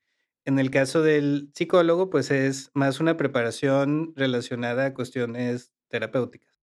En 0.45 0.59
el 0.59 0.71
caso 0.71 1.03
del 1.03 1.51
psicólogo, 1.55 2.11
pues 2.11 2.31
es 2.31 2.71
más 2.75 3.01
una 3.01 3.17
preparación 3.17 4.13
relacionada 4.17 4.87
a 4.87 4.95
cuestiones 4.95 5.73
terapéuticas. 5.89 6.61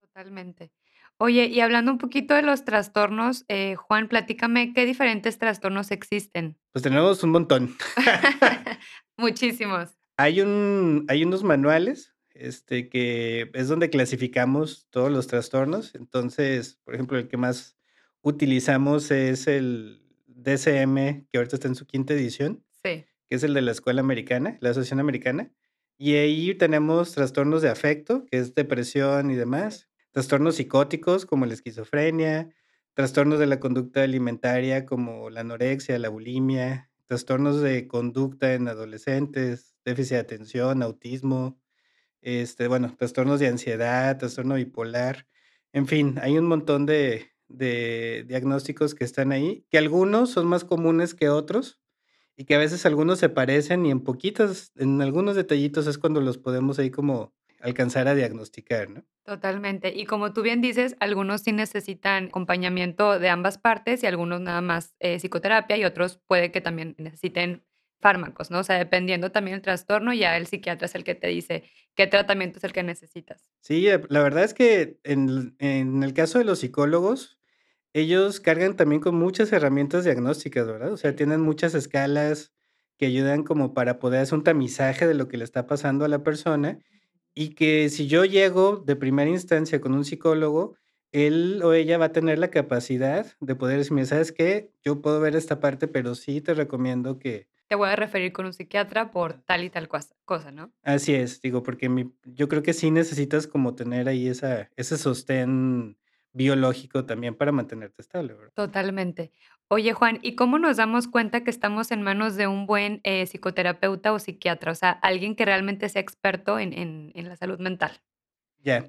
Totalmente. 0.00 0.70
Oye, 1.16 1.46
y 1.46 1.60
hablando 1.60 1.92
un 1.92 1.98
poquito 1.98 2.34
de 2.34 2.42
los 2.42 2.64
trastornos, 2.64 3.44
eh, 3.48 3.76
Juan, 3.76 4.08
platícame, 4.08 4.72
¿qué 4.74 4.84
diferentes 4.84 5.38
trastornos 5.38 5.90
existen? 5.90 6.58
Pues 6.72 6.82
tenemos 6.82 7.22
un 7.22 7.30
montón. 7.30 7.74
Muchísimos. 9.16 9.96
Hay 10.16 10.40
un 10.40 11.06
hay 11.08 11.24
unos 11.24 11.44
manuales, 11.44 12.13
este, 12.34 12.88
que 12.88 13.50
es 13.54 13.68
donde 13.68 13.90
clasificamos 13.90 14.86
todos 14.90 15.10
los 15.10 15.26
trastornos. 15.26 15.94
Entonces, 15.94 16.78
por 16.84 16.94
ejemplo, 16.94 17.18
el 17.18 17.28
que 17.28 17.36
más 17.36 17.76
utilizamos 18.22 19.10
es 19.10 19.46
el 19.46 20.02
DSM, 20.26 21.26
que 21.30 21.38
ahorita 21.38 21.56
está 21.56 21.68
en 21.68 21.74
su 21.74 21.86
quinta 21.86 22.14
edición, 22.14 22.64
Sí. 22.84 23.04
que 23.28 23.36
es 23.36 23.42
el 23.42 23.54
de 23.54 23.62
la 23.62 23.72
escuela 23.72 24.00
americana, 24.00 24.58
la 24.60 24.70
asociación 24.70 25.00
americana. 25.00 25.52
Y 25.96 26.14
ahí 26.16 26.54
tenemos 26.54 27.12
trastornos 27.12 27.62
de 27.62 27.70
afecto, 27.70 28.26
que 28.26 28.38
es 28.38 28.54
depresión 28.54 29.30
y 29.30 29.36
demás, 29.36 29.88
trastornos 30.10 30.56
psicóticos 30.56 31.24
como 31.26 31.46
la 31.46 31.54
esquizofrenia, 31.54 32.50
trastornos 32.94 33.38
de 33.38 33.46
la 33.46 33.60
conducta 33.60 34.02
alimentaria 34.02 34.86
como 34.86 35.30
la 35.30 35.40
anorexia, 35.40 35.98
la 35.98 36.08
bulimia, 36.08 36.90
trastornos 37.06 37.60
de 37.60 37.86
conducta 37.86 38.54
en 38.54 38.68
adolescentes, 38.68 39.76
déficit 39.84 40.12
de 40.14 40.18
atención, 40.20 40.82
autismo, 40.82 41.58
este, 42.24 42.68
bueno, 42.68 42.94
trastornos 42.98 43.38
de 43.40 43.48
ansiedad, 43.48 44.18
trastorno 44.18 44.56
bipolar. 44.56 45.26
En 45.72 45.86
fin, 45.86 46.18
hay 46.20 46.38
un 46.38 46.46
montón 46.46 46.86
de 46.86 47.30
diagnósticos 48.26 48.94
que 48.94 49.04
están 49.04 49.30
ahí, 49.30 49.64
que 49.70 49.78
algunos 49.78 50.30
son 50.30 50.46
más 50.46 50.64
comunes 50.64 51.14
que 51.14 51.28
otros, 51.28 51.80
y 52.36 52.44
que 52.44 52.54
a 52.54 52.58
veces 52.58 52.84
algunos 52.86 53.18
se 53.18 53.28
parecen 53.28 53.86
y 53.86 53.90
en 53.90 54.00
poquitos 54.00 54.72
en 54.76 55.00
algunos 55.00 55.36
detallitos 55.36 55.86
es 55.86 55.98
cuando 55.98 56.20
los 56.20 56.38
podemos 56.38 56.78
ahí 56.78 56.90
como 56.90 57.32
alcanzar 57.60 58.08
a 58.08 58.14
diagnosticar, 58.14 58.90
¿no? 58.90 59.04
Totalmente. 59.24 59.92
Y 59.94 60.04
como 60.04 60.34
tú 60.34 60.42
bien 60.42 60.60
dices, 60.60 60.96
algunos 61.00 61.42
sí 61.42 61.52
necesitan 61.52 62.26
acompañamiento 62.26 63.18
de 63.18 63.30
ambas 63.30 63.56
partes 63.56 64.02
y 64.02 64.06
algunos 64.06 64.40
nada 64.40 64.60
más, 64.60 64.94
eh, 64.98 65.18
psicoterapia 65.18 65.78
y 65.78 65.84
otros 65.84 66.20
puede 66.26 66.50
que 66.50 66.60
también 66.60 66.94
necesiten 66.98 67.64
fármacos, 68.04 68.52
¿no? 68.52 68.60
O 68.60 68.64
sea, 68.64 68.78
dependiendo 68.78 69.32
también 69.32 69.56
el 69.56 69.62
trastorno, 69.62 70.14
ya 70.14 70.36
el 70.38 70.46
psiquiatra 70.46 70.86
es 70.86 70.94
el 70.96 71.04
que 71.04 71.16
te 71.16 71.28
dice 71.28 71.64
qué 71.96 72.06
tratamiento 72.06 72.58
es 72.60 72.64
el 72.64 72.74
que 72.74 72.84
necesitas. 72.84 73.40
Sí, 73.66 73.88
eh, 73.88 74.00
la 74.10 74.22
verdad 74.22 74.44
es 74.44 74.52
que 74.52 74.98
en 75.04 75.56
en 75.58 76.02
el 76.02 76.12
caso 76.12 76.38
de 76.38 76.44
los 76.44 76.58
psicólogos, 76.58 77.38
ellos 77.94 78.40
cargan 78.40 78.76
también 78.76 79.02
con 79.02 79.14
muchas 79.16 79.52
herramientas 79.52 80.04
diagnósticas, 80.04 80.66
¿verdad? 80.66 80.92
O 80.92 80.96
sea, 80.98 81.16
tienen 81.16 81.40
muchas 81.42 81.74
escalas 81.76 82.52
que 82.98 83.06
ayudan 83.06 83.44
como 83.44 83.74
para 83.74 84.00
poder 84.00 84.22
hacer 84.22 84.36
un 84.38 84.44
tamizaje 84.44 85.06
de 85.06 85.14
lo 85.14 85.28
que 85.28 85.36
le 85.38 85.44
está 85.44 85.66
pasando 85.68 86.04
a 86.06 86.08
la 86.08 86.22
persona, 86.24 86.80
y 87.34 87.50
que 87.54 87.90
si 87.90 88.08
yo 88.08 88.24
llego 88.24 88.78
de 88.78 88.96
primera 88.96 89.30
instancia 89.30 89.80
con 89.80 89.94
un 89.94 90.04
psicólogo, 90.06 90.76
él 91.12 91.62
o 91.64 91.74
ella 91.74 91.98
va 91.98 92.06
a 92.06 92.12
tener 92.12 92.38
la 92.40 92.50
capacidad 92.50 93.26
de 93.40 93.56
poder 93.56 93.78
decirme: 93.78 94.06
"¿Sabes 94.06 94.32
qué? 94.32 94.72
Yo 94.84 95.02
puedo 95.02 95.20
ver 95.20 95.36
esta 95.36 95.60
parte, 95.60 95.88
pero 95.88 96.14
sí 96.16 96.40
te 96.42 96.54
recomiendo 96.54 97.18
que" 97.20 97.48
Te 97.74 97.78
voy 97.78 97.88
a 97.88 97.96
referir 97.96 98.32
con 98.32 98.46
un 98.46 98.52
psiquiatra 98.52 99.10
por 99.10 99.42
tal 99.42 99.64
y 99.64 99.68
tal 99.68 99.88
cosa, 99.88 100.52
¿no? 100.52 100.72
Así 100.84 101.12
es, 101.12 101.40
digo, 101.40 101.64
porque 101.64 101.88
mi 101.88 102.08
yo 102.22 102.48
creo 102.48 102.62
que 102.62 102.72
sí 102.72 102.92
necesitas 102.92 103.48
como 103.48 103.74
tener 103.74 104.06
ahí 104.06 104.28
esa 104.28 104.70
ese 104.76 104.96
sostén 104.96 105.98
biológico 106.32 107.04
también 107.04 107.34
para 107.34 107.50
mantenerte 107.50 108.00
estable, 108.00 108.34
¿verdad? 108.34 108.52
Totalmente. 108.54 109.32
Oye, 109.66 109.92
Juan, 109.92 110.20
¿y 110.22 110.36
cómo 110.36 110.60
nos 110.60 110.76
damos 110.76 111.08
cuenta 111.08 111.42
que 111.42 111.50
estamos 111.50 111.90
en 111.90 112.02
manos 112.02 112.36
de 112.36 112.46
un 112.46 112.66
buen, 112.66 113.00
eh, 113.02 113.26
psicoterapeuta 113.26 114.12
o 114.12 114.20
psiquiatra? 114.20 114.70
O 114.70 114.76
sea, 114.76 114.90
alguien 114.90 115.34
que 115.34 115.44
realmente 115.44 115.88
sea 115.88 116.00
experto 116.00 116.60
en 116.60 116.72
en 116.74 117.10
en 117.16 117.28
la 117.28 117.34
salud 117.34 117.58
mental. 117.58 118.00
Ya. 118.62 118.88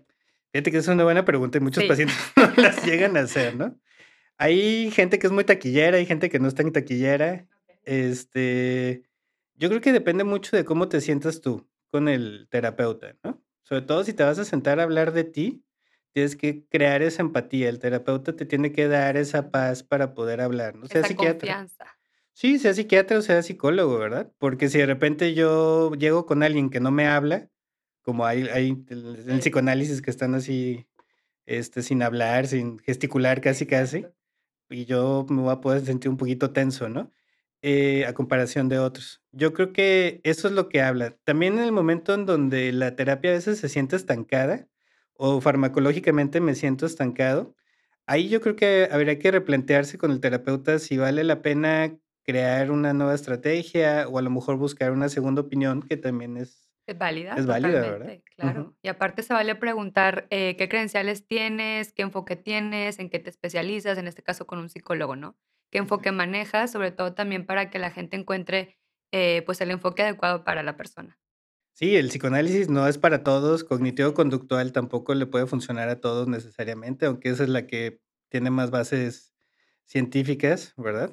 Fíjate 0.51 0.69
que 0.69 0.77
es 0.77 0.87
una 0.87 1.05
buena 1.05 1.25
pregunta 1.25 1.57
y 1.57 1.61
muchos 1.61 1.81
Sí. 1.81 1.89
pacientes 1.89 2.15
no 2.35 2.61
las 2.61 2.85
llegan 2.85 3.17
a 3.17 3.21
hacer, 3.21 3.55
¿no? 3.55 3.75
Hay 4.37 4.91
gente 4.91 5.17
que 5.17 5.25
es 5.25 5.33
muy 5.33 5.43
taquillera, 5.43 5.97
hay 5.97 6.05
gente 6.05 6.29
que 6.29 6.37
no 6.37 6.47
es 6.47 6.53
tan 6.53 6.71
taquillera. 6.71 7.47
Este, 7.85 9.03
yo 9.55 9.69
creo 9.69 9.81
que 9.81 9.93
depende 9.93 10.23
mucho 10.23 10.55
de 10.57 10.65
cómo 10.65 10.89
te 10.89 11.01
sientas 11.01 11.41
tú 11.41 11.67
con 11.91 12.09
el 12.09 12.47
terapeuta, 12.49 13.15
¿no? 13.23 13.41
Sobre 13.63 13.81
todo 13.83 14.03
si 14.03 14.13
te 14.13 14.23
vas 14.23 14.37
a 14.39 14.45
sentar 14.45 14.79
a 14.79 14.83
hablar 14.83 15.11
de 15.13 15.23
ti, 15.23 15.63
tienes 16.11 16.35
que 16.35 16.65
crear 16.67 17.01
esa 17.01 17.21
empatía. 17.21 17.69
El 17.69 17.79
terapeuta 17.79 18.35
te 18.35 18.45
tiene 18.45 18.71
que 18.71 18.87
dar 18.87 19.17
esa 19.17 19.51
paz 19.51 19.83
para 19.83 20.13
poder 20.13 20.41
hablar, 20.41 20.75
¿no? 20.75 20.87
Sea 20.87 20.99
Esa 21.01 21.09
psiquiatra. 21.09 21.39
confianza. 21.39 21.85
Sí, 22.33 22.59
sea 22.59 22.73
psiquiatra 22.73 23.17
o 23.17 23.21
sea 23.21 23.41
psicólogo, 23.41 23.97
¿verdad? 23.97 24.31
Porque 24.37 24.67
si 24.69 24.77
de 24.77 24.85
repente 24.85 25.33
yo 25.33 25.91
llego 25.93 26.25
con 26.25 26.43
alguien 26.43 26.69
que 26.69 26.79
no 26.81 26.91
me 26.91 27.07
habla, 27.07 27.49
como 28.01 28.25
hay 28.25 28.43
hay 28.49 28.83
el 28.89 29.23
el 29.29 29.39
psicoanálisis 29.39 30.01
que 30.01 30.11
están 30.11 30.35
así, 30.35 30.85
este, 31.45 31.81
sin 31.83 32.03
hablar, 32.03 32.47
sin 32.47 32.79
gesticular, 32.79 33.41
casi, 33.41 33.65
casi, 33.65 34.05
y 34.69 34.85
yo 34.85 35.25
me 35.29 35.41
voy 35.43 35.53
a 35.53 35.61
poder 35.61 35.81
sentir 35.85 36.09
un 36.09 36.17
poquito 36.17 36.51
tenso, 36.51 36.89
¿no? 36.89 37.11
Eh, 37.67 38.05
a 38.05 38.13
comparación 38.13 38.69
de 38.69 38.77
otros. 38.77 39.23
Yo 39.31 39.51
creo 39.51 39.73
que 39.73 40.21
eso 40.23 40.47
es 40.47 40.53
lo 40.53 40.69
que 40.69 40.83
habla. 40.83 41.17
También 41.23 41.57
en 41.57 41.63
el 41.63 41.71
momento 41.71 42.13
en 42.13 42.27
donde 42.27 42.71
la 42.71 42.95
terapia 42.95 43.31
a 43.31 43.33
veces 43.33 43.57
se 43.57 43.69
siente 43.69 43.95
estancada, 43.95 44.67
o 45.15 45.41
farmacológicamente 45.41 46.41
me 46.41 46.53
siento 46.53 46.85
estancado, 46.85 47.55
ahí 48.05 48.29
yo 48.29 48.39
creo 48.39 48.55
que 48.55 48.87
habría 48.91 49.17
que 49.17 49.31
replantearse 49.31 49.97
con 49.97 50.11
el 50.11 50.19
terapeuta 50.19 50.77
si 50.77 50.97
vale 50.97 51.23
la 51.23 51.41
pena 51.41 51.97
crear 52.21 52.69
una 52.69 52.93
nueva 52.93 53.15
estrategia, 53.15 54.07
o 54.09 54.19
a 54.19 54.21
lo 54.21 54.29
mejor 54.29 54.57
buscar 54.57 54.91
una 54.91 55.09
segunda 55.09 55.41
opinión 55.41 55.81
que 55.81 55.97
también 55.97 56.37
es 56.37 56.69
Es 56.85 56.99
válida, 56.99 57.33
es 57.35 57.47
válida, 57.47 57.81
¿verdad? 57.81 58.19
claro. 58.35 58.75
Y 58.83 58.89
aparte 58.89 59.23
se 59.23 59.33
vale 59.33 59.55
preguntar, 59.55 60.27
eh, 60.29 60.55
qué 60.55 60.69
credenciales 60.69 61.25
tienes, 61.25 61.93
qué 61.93 62.03
enfoque 62.03 62.35
tienes, 62.35 62.99
en 62.99 63.09
qué 63.09 63.17
te 63.17 63.31
especializas, 63.31 63.97
en 63.97 64.05
este 64.07 64.21
caso 64.21 64.45
con 64.45 64.59
un 64.59 64.69
psicólogo, 64.69 65.15
¿no? 65.15 65.35
Qué 65.75 65.79
enfoque 65.79 66.13
manejas, 66.13 66.71
sobre 66.71 66.91
todo 66.93 67.13
también 67.15 67.45
para 67.45 67.69
que 67.69 67.79
la 67.79 67.91
gente 67.91 68.15
encuentre, 68.15 68.77
eh, 69.11 69.43
pues, 69.45 69.59
el 69.59 69.71
enfoque 69.71 70.03
adecuado 70.03 70.45
para 70.45 70.63
la 70.63 70.77
persona. 70.77 71.19
Sí, 71.73 71.97
el 71.97 72.07
psicoanálisis 72.07 72.69
no 72.69 72.87
es 72.87 72.97
para 72.97 73.21
todos, 73.23 73.65
cognitivo-conductual 73.65 74.71
tampoco 74.71 75.13
le 75.13 75.25
puede 75.25 75.45
funcionar 75.45 75.89
a 75.89 75.99
todos 75.99 76.25
necesariamente, 76.29 77.05
aunque 77.05 77.29
esa 77.29 77.43
es 77.43 77.49
la 77.49 77.67
que 77.67 77.99
tiene 78.29 78.49
más 78.49 78.71
bases 78.71 79.33
científicas, 79.83 80.73
¿verdad? 80.77 81.11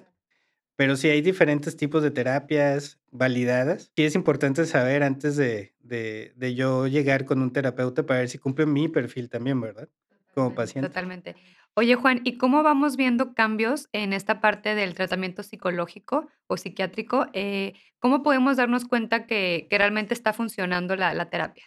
Pero 0.76 0.96
sí 0.96 1.08
hay 1.08 1.22
diferentes 1.22 1.76
tipos 1.76 2.02
de 2.02 2.10
terapias 2.12 3.00
validadas. 3.10 3.92
Sí 3.96 4.04
es 4.04 4.14
importante 4.14 4.66
saber 4.66 5.02
antes 5.02 5.36
de 5.36 5.74
de 5.80 6.32
de 6.36 6.54
yo 6.54 6.86
llegar 6.86 7.24
con 7.26 7.42
un 7.42 7.52
terapeuta 7.52 8.04
para 8.06 8.20
ver 8.20 8.28
si 8.28 8.38
cumple 8.38 8.66
mi 8.66 8.88
perfil 8.88 9.28
también, 9.30 9.60
¿verdad? 9.60 9.88
Como 10.34 10.54
Totalmente, 10.54 10.54
paciente. 10.54 10.88
totalmente. 10.88 11.36
Oye, 11.74 11.94
Juan, 11.94 12.20
¿y 12.24 12.36
cómo 12.38 12.62
vamos 12.62 12.96
viendo 12.96 13.34
cambios 13.34 13.88
en 13.92 14.12
esta 14.12 14.40
parte 14.40 14.74
del 14.74 14.94
tratamiento 14.94 15.42
psicológico 15.42 16.28
o 16.46 16.56
psiquiátrico? 16.56 17.26
Eh, 17.32 17.74
¿cómo 17.98 18.22
podemos 18.22 18.56
darnos 18.56 18.84
cuenta 18.84 19.26
que 19.26 19.66
que 19.70 19.78
realmente 19.78 20.14
está 20.14 20.32
funcionando 20.32 20.96
la 20.96 21.14
la 21.14 21.30
terapia? 21.30 21.64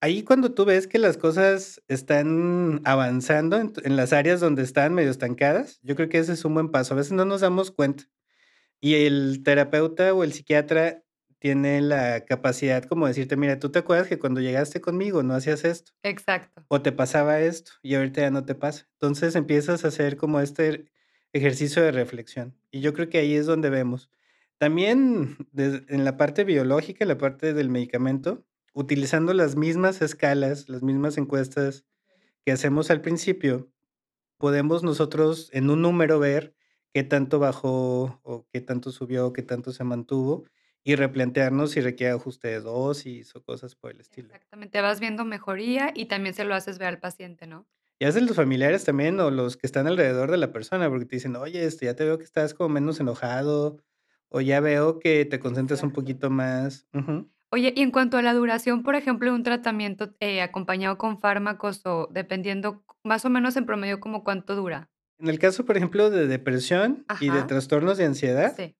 Ahí 0.00 0.24
cuando 0.24 0.52
tú 0.52 0.64
ves 0.64 0.88
que 0.88 0.98
las 0.98 1.16
cosas 1.16 1.80
están 1.86 2.80
avanzando 2.84 3.56
en 3.58 3.72
en 3.84 3.96
las 3.96 4.12
áreas 4.12 4.40
donde 4.40 4.62
están 4.62 4.94
medio 4.94 5.10
estancadas, 5.10 5.78
yo 5.82 5.94
creo 5.94 6.08
que 6.08 6.18
ese 6.18 6.32
es 6.32 6.44
un 6.44 6.54
buen 6.54 6.70
paso. 6.70 6.94
A 6.94 6.96
veces 6.96 7.12
no 7.12 7.24
nos 7.24 7.40
damos 7.40 7.70
cuenta. 7.70 8.04
Y 8.80 8.94
el 9.06 9.42
terapeuta 9.44 10.12
o 10.12 10.24
el 10.24 10.32
psiquiatra 10.32 11.01
tiene 11.42 11.80
la 11.80 12.24
capacidad 12.24 12.84
como 12.84 13.08
decirte, 13.08 13.36
mira, 13.36 13.58
tú 13.58 13.68
te 13.68 13.80
acuerdas 13.80 14.06
que 14.06 14.20
cuando 14.20 14.40
llegaste 14.40 14.80
conmigo 14.80 15.24
no 15.24 15.34
hacías 15.34 15.64
esto. 15.64 15.90
Exacto. 16.04 16.64
O 16.68 16.82
te 16.82 16.92
pasaba 16.92 17.40
esto 17.40 17.72
y 17.82 17.96
ahorita 17.96 18.20
ya 18.20 18.30
no 18.30 18.44
te 18.44 18.54
pasa. 18.54 18.86
Entonces 18.92 19.34
empiezas 19.34 19.84
a 19.84 19.88
hacer 19.88 20.16
como 20.16 20.38
este 20.38 20.84
ejercicio 21.32 21.82
de 21.82 21.90
reflexión. 21.90 22.56
Y 22.70 22.80
yo 22.80 22.92
creo 22.92 23.08
que 23.08 23.18
ahí 23.18 23.34
es 23.34 23.46
donde 23.46 23.70
vemos. 23.70 24.08
También 24.58 25.36
en 25.56 26.04
la 26.04 26.16
parte 26.16 26.44
biológica, 26.44 27.02
en 27.02 27.08
la 27.08 27.18
parte 27.18 27.54
del 27.54 27.70
medicamento, 27.70 28.44
utilizando 28.72 29.34
las 29.34 29.56
mismas 29.56 30.00
escalas, 30.00 30.68
las 30.68 30.84
mismas 30.84 31.18
encuestas 31.18 31.84
que 32.46 32.52
hacemos 32.52 32.88
al 32.92 33.00
principio, 33.00 33.68
podemos 34.38 34.84
nosotros 34.84 35.50
en 35.52 35.70
un 35.70 35.82
número 35.82 36.20
ver 36.20 36.54
qué 36.94 37.02
tanto 37.02 37.40
bajó 37.40 38.20
o 38.22 38.46
qué 38.52 38.60
tanto 38.60 38.92
subió, 38.92 39.32
qué 39.32 39.42
tanto 39.42 39.72
se 39.72 39.82
mantuvo 39.82 40.44
y 40.84 40.96
replantearnos 40.96 41.72
si 41.72 41.80
requiere 41.80 42.12
ajuste 42.12 42.48
de 42.48 42.60
dosis 42.60 43.34
o 43.36 43.42
cosas 43.42 43.74
por 43.74 43.92
el 43.92 44.00
estilo. 44.00 44.28
Exactamente, 44.28 44.80
vas 44.80 45.00
viendo 45.00 45.24
mejoría 45.24 45.92
y 45.94 46.06
también 46.06 46.34
se 46.34 46.44
lo 46.44 46.54
haces 46.54 46.78
ver 46.78 46.88
al 46.88 47.00
paciente, 47.00 47.46
¿no? 47.46 47.66
Y 47.98 48.04
hacen 48.04 48.26
los 48.26 48.36
familiares 48.36 48.84
también 48.84 49.20
o 49.20 49.30
los 49.30 49.56
que 49.56 49.66
están 49.66 49.86
alrededor 49.86 50.30
de 50.30 50.36
la 50.36 50.52
persona, 50.52 50.88
porque 50.88 51.04
te 51.06 51.16
dicen, 51.16 51.36
oye, 51.36 51.64
este, 51.64 51.86
ya 51.86 51.94
te 51.94 52.04
veo 52.04 52.18
que 52.18 52.24
estás 52.24 52.52
como 52.52 52.68
menos 52.68 52.98
enojado 52.98 53.78
o 54.28 54.40
ya 54.40 54.60
veo 54.60 54.98
que 54.98 55.24
te 55.24 55.38
concentras 55.38 55.82
un 55.82 55.92
poquito 55.92 56.30
más. 56.30 56.88
Oye, 57.50 57.72
y 57.76 57.82
en 57.82 57.90
cuanto 57.90 58.16
a 58.16 58.22
la 58.22 58.32
duración, 58.34 58.82
por 58.82 58.94
ejemplo, 58.96 59.30
de 59.30 59.36
un 59.36 59.42
tratamiento 59.42 60.14
eh, 60.20 60.40
acompañado 60.40 60.96
con 60.98 61.20
fármacos 61.20 61.84
o 61.84 62.08
dependiendo, 62.10 62.82
más 63.04 63.24
o 63.24 63.30
menos 63.30 63.56
en 63.56 63.66
promedio, 63.66 64.00
¿como 64.00 64.24
cuánto 64.24 64.56
dura? 64.56 64.90
En 65.18 65.28
el 65.28 65.38
caso, 65.38 65.64
por 65.64 65.76
ejemplo, 65.76 66.10
de 66.10 66.26
depresión 66.26 67.04
y 67.20 67.28
de 67.30 67.42
trastornos 67.44 67.98
de 67.98 68.06
ansiedad, 68.06 68.56
Sí, 68.56 68.76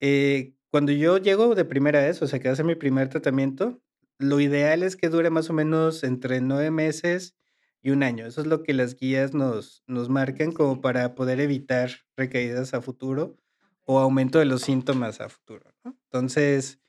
eh, 0.00 0.54
cuando 0.70 0.92
yo 0.92 1.18
llego 1.18 1.54
de 1.54 1.64
primera 1.64 2.00
vez, 2.00 2.20
o 2.22 2.26
sea, 2.26 2.40
que 2.40 2.48
hace 2.48 2.64
mi 2.64 2.74
primer 2.74 3.08
tratamiento, 3.08 3.80
lo 4.18 4.40
ideal 4.40 4.82
es 4.82 4.96
que 4.96 5.08
dure 5.08 5.30
más 5.30 5.48
o 5.50 5.52
menos 5.52 6.04
entre 6.04 6.40
nueve 6.40 6.70
meses 6.70 7.36
y 7.82 7.90
un 7.90 8.02
año. 8.02 8.26
Eso 8.26 8.40
es 8.40 8.46
lo 8.46 8.62
que 8.62 8.74
las 8.74 8.96
guías 8.96 9.34
nos, 9.34 9.82
nos 9.86 10.08
marcan 10.08 10.52
como 10.52 10.80
para 10.80 11.14
poder 11.14 11.40
evitar 11.40 11.90
recaídas 12.16 12.74
a 12.74 12.82
futuro 12.82 13.36
o 13.84 13.98
aumento 13.98 14.38
de 14.38 14.44
los 14.44 14.62
síntomas 14.62 15.20
a 15.20 15.28
futuro. 15.28 15.72
Entonces, 15.84 16.80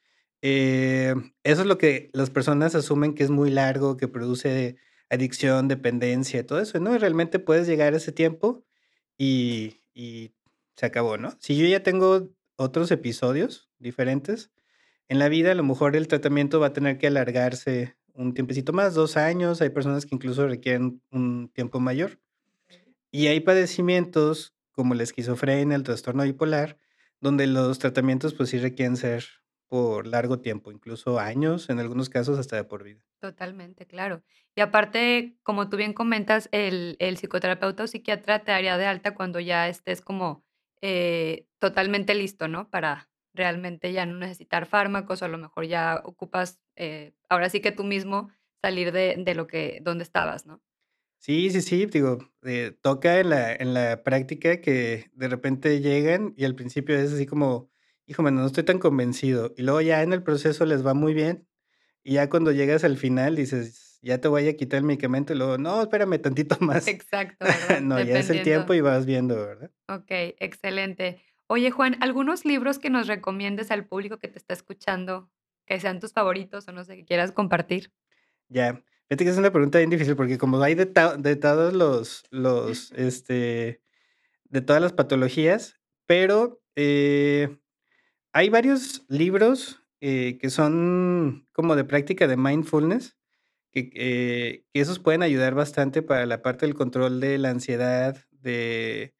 eh, 0.41 1.13
eso 1.43 1.61
es 1.61 1.67
lo 1.67 1.77
que 1.77 2.09
las 2.13 2.29
personas 2.29 2.75
asumen 2.75 3.13
que 3.13 3.23
es 3.23 3.29
muy 3.29 3.49
largo, 3.51 3.95
que 3.95 4.07
produce 4.07 4.77
adicción, 5.09 5.67
dependencia, 5.67 6.45
todo 6.45 6.59
eso, 6.59 6.79
¿no? 6.79 6.93
Y 6.95 6.97
realmente 6.97 7.39
puedes 7.39 7.67
llegar 7.67 7.93
a 7.93 7.97
ese 7.97 8.11
tiempo 8.11 8.65
y, 9.17 9.81
y 9.93 10.33
se 10.75 10.85
acabó, 10.85 11.17
¿no? 11.17 11.37
Si 11.39 11.57
yo 11.57 11.65
ya 11.67 11.83
tengo 11.83 12.29
otros 12.59 12.91
episodios 12.91 13.69
diferentes, 13.79 14.51
en 15.07 15.19
la 15.19 15.29
vida 15.29 15.51
a 15.51 15.55
lo 15.55 15.63
mejor 15.63 15.95
el 15.95 16.07
tratamiento 16.07 16.59
va 16.59 16.67
a 16.67 16.73
tener 16.73 16.97
que 16.97 17.07
alargarse 17.07 17.95
un 18.13 18.33
tiempecito 18.33 18.73
más, 18.73 18.93
dos 18.93 19.17
años, 19.17 19.61
hay 19.61 19.69
personas 19.69 20.05
que 20.05 20.13
incluso 20.13 20.47
requieren 20.47 21.01
un 21.11 21.49
tiempo 21.49 21.79
mayor. 21.79 22.19
Y 23.11 23.27
hay 23.27 23.39
padecimientos 23.39 24.53
como 24.71 24.93
la 24.93 25.03
esquizofrenia, 25.03 25.75
el 25.75 25.83
trastorno 25.83 26.23
bipolar, 26.23 26.77
donde 27.21 27.47
los 27.47 27.79
tratamientos 27.79 28.33
pues 28.33 28.49
sí 28.49 28.59
requieren 28.59 28.97
ser 28.97 29.25
por 29.67 30.05
largo 30.05 30.39
tiempo, 30.39 30.71
incluso 30.71 31.19
años, 31.19 31.69
en 31.69 31.79
algunos 31.79 32.09
casos 32.09 32.37
hasta 32.39 32.55
de 32.55 32.63
por 32.65 32.83
vida. 32.83 33.01
totalmente, 33.19 33.85
claro. 33.85 34.23
Y 34.55 34.61
aparte, 34.61 35.37
como 35.43 35.69
tú 35.69 35.77
bien 35.77 35.93
comentas, 35.93 36.49
el, 36.51 36.95
el 36.99 37.17
psicoterapeuta 37.17 37.83
o 37.83 37.87
psiquiatra 37.87 38.43
te 38.43 38.51
daría 38.51 38.77
de 38.77 38.85
alta 38.85 39.13
cuando 39.15 39.39
ya 39.39 39.67
estés 39.67 40.01
como 40.01 40.43
eh, 40.81 41.45
totalmente 41.59 42.15
listo, 42.15 42.47
¿no? 42.47 42.69
Para 42.69 43.09
realmente 43.33 43.91
ya 43.93 44.05
no 44.05 44.17
necesitar 44.17 44.65
fármacos 44.65 45.21
o 45.21 45.25
a 45.25 45.29
lo 45.29 45.37
mejor 45.37 45.65
ya 45.65 46.01
ocupas, 46.03 46.59
eh, 46.75 47.13
ahora 47.29 47.49
sí 47.49 47.61
que 47.61 47.71
tú 47.71 47.83
mismo 47.83 48.29
salir 48.61 48.91
de, 48.91 49.15
de 49.17 49.35
lo 49.35 49.47
que, 49.47 49.79
donde 49.81 50.03
estabas, 50.03 50.45
¿no? 50.45 50.61
Sí, 51.21 51.49
sí, 51.49 51.61
sí, 51.61 51.85
digo, 51.85 52.17
eh, 52.43 52.77
toca 52.81 53.19
en 53.19 53.29
la, 53.29 53.53
en 53.53 53.73
la 53.73 54.03
práctica 54.03 54.61
que 54.61 55.11
de 55.13 55.27
repente 55.27 55.81
llegan 55.81 56.33
y 56.37 56.45
al 56.45 56.55
principio 56.55 56.97
es 56.97 57.11
así 57.11 57.25
como, 57.25 57.69
hijo, 58.05 58.23
mano, 58.23 58.39
no 58.39 58.47
estoy 58.47 58.63
tan 58.63 58.79
convencido. 58.79 59.53
Y 59.57 59.63
luego 59.63 59.81
ya 59.81 60.01
en 60.01 60.13
el 60.13 60.23
proceso 60.23 60.65
les 60.65 60.85
va 60.85 60.93
muy 60.93 61.13
bien. 61.13 61.45
Y 62.03 62.13
ya 62.13 62.29
cuando 62.29 62.51
llegas 62.53 62.85
al 62.85 62.97
final 62.97 63.35
dices, 63.35 63.88
ya 64.01 64.19
te 64.19 64.27
voy 64.27 64.47
a 64.47 64.55
quitar 64.55 64.79
el 64.79 64.85
medicamento. 64.85 65.33
Y 65.33 65.37
luego, 65.37 65.57
no, 65.57 65.81
espérame 65.81 66.19
tantito 66.19 66.57
más. 66.61 66.87
Exacto. 66.87 67.45
No, 67.81 68.01
ya 68.01 68.19
es 68.19 68.29
el 68.29 68.43
tiempo 68.43 68.73
y 68.73 68.81
vas 68.81 69.05
viendo, 69.05 69.35
¿verdad? 69.35 69.71
Ok, 69.87 70.11
excelente. 70.39 71.21
Oye, 71.47 71.71
Juan, 71.71 71.97
¿algunos 72.01 72.45
libros 72.45 72.77
que 72.79 72.89
nos 72.89 73.07
recomiendes 73.07 73.71
al 73.71 73.85
público 73.85 74.19
que 74.19 74.27
te 74.27 74.37
está 74.37 74.53
escuchando, 74.53 75.31
que 75.65 75.79
sean 75.79 75.99
tus 75.99 76.13
favoritos 76.13 76.67
o 76.67 76.71
no 76.71 76.83
sé, 76.83 76.97
que 76.97 77.05
quieras 77.05 77.31
compartir? 77.31 77.91
Ya. 78.49 78.83
Fíjate 79.07 79.25
que 79.25 79.31
es 79.31 79.37
una 79.37 79.51
pregunta 79.51 79.79
bien 79.79 79.89
difícil 79.89 80.15
porque 80.15 80.37
como 80.37 80.61
hay 80.61 80.75
de 80.75 80.85
todos 80.85 81.73
los, 81.73 82.23
los, 82.29 82.91
este, 82.91 83.81
de 84.43 84.61
todas 84.61 84.81
las 84.83 84.93
patologías, 84.93 85.79
pero 86.05 86.61
eh, 86.75 87.57
hay 88.33 88.49
varios 88.49 89.03
libros 89.09 89.81
eh, 90.01 90.37
que 90.39 90.49
son 90.49 91.47
como 91.51 91.75
de 91.75 91.83
práctica 91.83 92.27
de 92.27 92.37
mindfulness, 92.37 93.18
que, 93.71 93.91
eh, 93.93 94.65
que 94.73 94.81
esos 94.81 94.99
pueden 94.99 95.23
ayudar 95.23 95.55
bastante 95.55 96.01
para 96.01 96.25
la 96.25 96.41
parte 96.41 96.65
del 96.65 96.75
control 96.75 97.19
de 97.19 97.37
la 97.37 97.49
ansiedad, 97.51 98.17
de, 98.31 99.15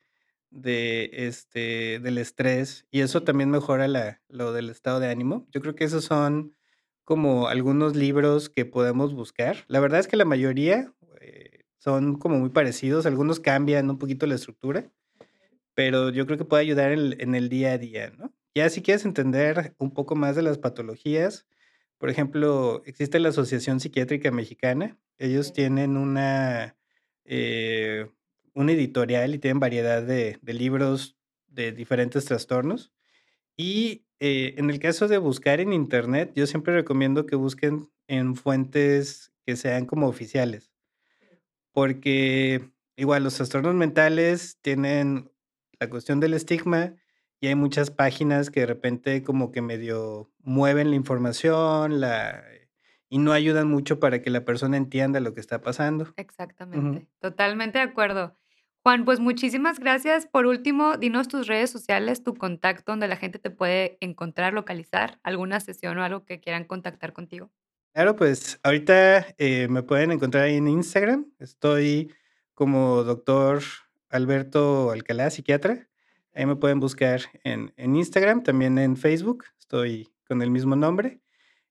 de 0.50 1.10
este, 1.14 2.00
del 2.00 2.18
estrés, 2.18 2.86
y 2.92 3.02
eso 3.02 3.24
también 3.24 3.50
mejora 3.50 3.88
la, 3.88 4.22
lo 4.28 4.54
del 4.54 4.70
estado 4.70 5.00
de 5.00 5.10
ánimo. 5.10 5.48
Yo 5.52 5.62
creo 5.62 5.76
que 5.76 5.84
esos 5.84 6.06
son 6.06 6.56
como 7.04 7.48
algunos 7.48 7.96
libros 7.96 8.50
que 8.50 8.66
podemos 8.66 9.14
buscar. 9.14 9.66
La 9.68 9.80
verdad 9.80 10.00
es 10.00 10.08
que 10.08 10.18
la 10.18 10.26
mayoría 10.26 10.94
eh, 11.22 11.64
son 11.78 12.18
como 12.18 12.38
muy 12.40 12.50
parecidos, 12.50 13.06
algunos 13.06 13.40
cambian 13.40 13.90
un 13.90 13.98
poquito 13.98 14.28
la 14.28 14.36
estructura, 14.36 14.92
pero 15.74 16.10
yo 16.10 16.26
creo 16.26 16.38
que 16.38 16.46
puede 16.46 16.64
ayudar 16.64 16.92
en 16.92 17.00
el, 17.00 17.22
en 17.22 17.36
el 17.36 17.50
día 17.50 17.74
a 17.74 17.78
día, 17.78 18.12
¿no? 18.18 18.34
Ya 18.56 18.70
si 18.70 18.82
quieres 18.82 19.06
entender 19.06 19.76
un 19.78 19.94
poco 19.94 20.16
más 20.16 20.36
de 20.36 20.42
las 20.42 20.58
patologías, 20.58 21.48
por 22.00 22.10
ejemplo, 22.10 22.82
existe 22.86 23.20
la 23.20 23.30
Asociación 23.30 23.80
Psiquiátrica 23.80 24.32
Mexicana. 24.32 24.98
Ellos 25.18 25.54
tienen 25.54 25.98
una, 25.98 26.78
eh, 27.26 28.10
una 28.54 28.72
editorial 28.72 29.36
y 29.36 29.40
tienen 29.40 29.60
variedad 29.60 30.02
de, 30.02 30.40
de 30.42 30.54
libros 30.54 31.18
de 31.48 31.74
diferentes 31.74 32.26
trastornos. 32.26 32.94
Y 33.58 34.06
eh, 34.22 34.56
en 34.58 34.70
el 34.70 34.80
caso 34.80 35.10
de 35.10 35.18
buscar 35.18 35.60
en 35.60 35.74
internet, 35.74 36.32
yo 36.36 36.48
siempre 36.48 36.74
recomiendo 36.74 37.26
que 37.26 37.36
busquen 37.36 37.90
en 38.08 38.36
fuentes 38.36 39.34
que 39.46 39.58
sean 39.58 39.86
como 39.86 40.08
oficiales, 40.08 40.72
porque 41.74 42.72
igual 42.96 43.24
los 43.24 43.36
trastornos 43.36 43.76
mentales 43.76 44.58
tienen 44.62 45.30
la 45.80 45.90
cuestión 45.90 46.20
del 46.20 46.34
estigma 46.34 46.96
y 47.42 47.48
hay 47.48 47.56
muchas 47.56 47.92
páginas 47.92 48.50
que 48.50 48.62
de 48.62 48.66
repente 48.66 49.24
como 49.24 49.52
que 49.52 49.62
medio 49.62 50.32
mueven 50.40 50.90
la 50.90 50.96
información 50.96 52.02
la, 52.02 52.44
y 53.10 53.18
no 53.18 53.32
ayudan 53.32 53.70
mucho 53.70 54.00
para 54.00 54.22
que 54.22 54.30
la 54.30 54.46
persona 54.46 54.78
entienda 54.78 55.20
lo 55.20 55.34
que 55.34 55.40
está 55.40 55.62
pasando. 55.62 56.14
Exactamente. 56.18 57.08
Totalmente 57.20 57.80
de 57.80 57.86
acuerdo. 57.86 58.36
Juan, 58.82 59.04
pues 59.04 59.20
muchísimas 59.20 59.80
gracias. 59.80 60.26
Por 60.26 60.46
último, 60.46 60.98
dinos 60.98 61.28
tus 61.28 61.48
redes 61.48 61.70
sociales, 61.70 62.24
tu 62.24 62.36
contacto, 62.36 62.94
donde 62.94 63.08
la 63.08 63.18
gente 63.18 63.38
te 63.38 63.50
puede 63.50 63.98
encontrar, 64.00 64.54
localizar, 64.54 65.20
alguna 65.24 65.60
sesión 65.60 65.98
o 65.98 66.04
algo 66.04 66.24
que 66.24 66.40
quieran 66.40 66.64
contactar 66.64 67.12
contigo. 67.12 67.52
Claro, 67.94 68.16
pues 68.16 68.60
ahorita 68.64 69.26
eh, 69.38 69.68
me 69.70 69.84
pueden 69.84 70.12
encontrar 70.12 70.46
ahí 70.46 70.56
en 70.56 70.68
Instagram. 70.68 71.26
Estoy 71.40 72.14
como 72.54 73.04
doctor 73.04 73.62
Alberto 74.10 74.92
Alcalá, 74.92 75.30
psiquiatra. 75.30 75.89
Ahí 76.40 76.46
me 76.46 76.56
pueden 76.56 76.80
buscar 76.80 77.24
en, 77.44 77.74
Instagram, 77.78 78.44
también 78.44 78.78
en 78.78 78.96
Facebook. 78.96 79.44
Estoy 79.60 80.08
con 80.26 80.42
el 80.42 80.52
mismo 80.52 80.78
nombre. 80.78 81.20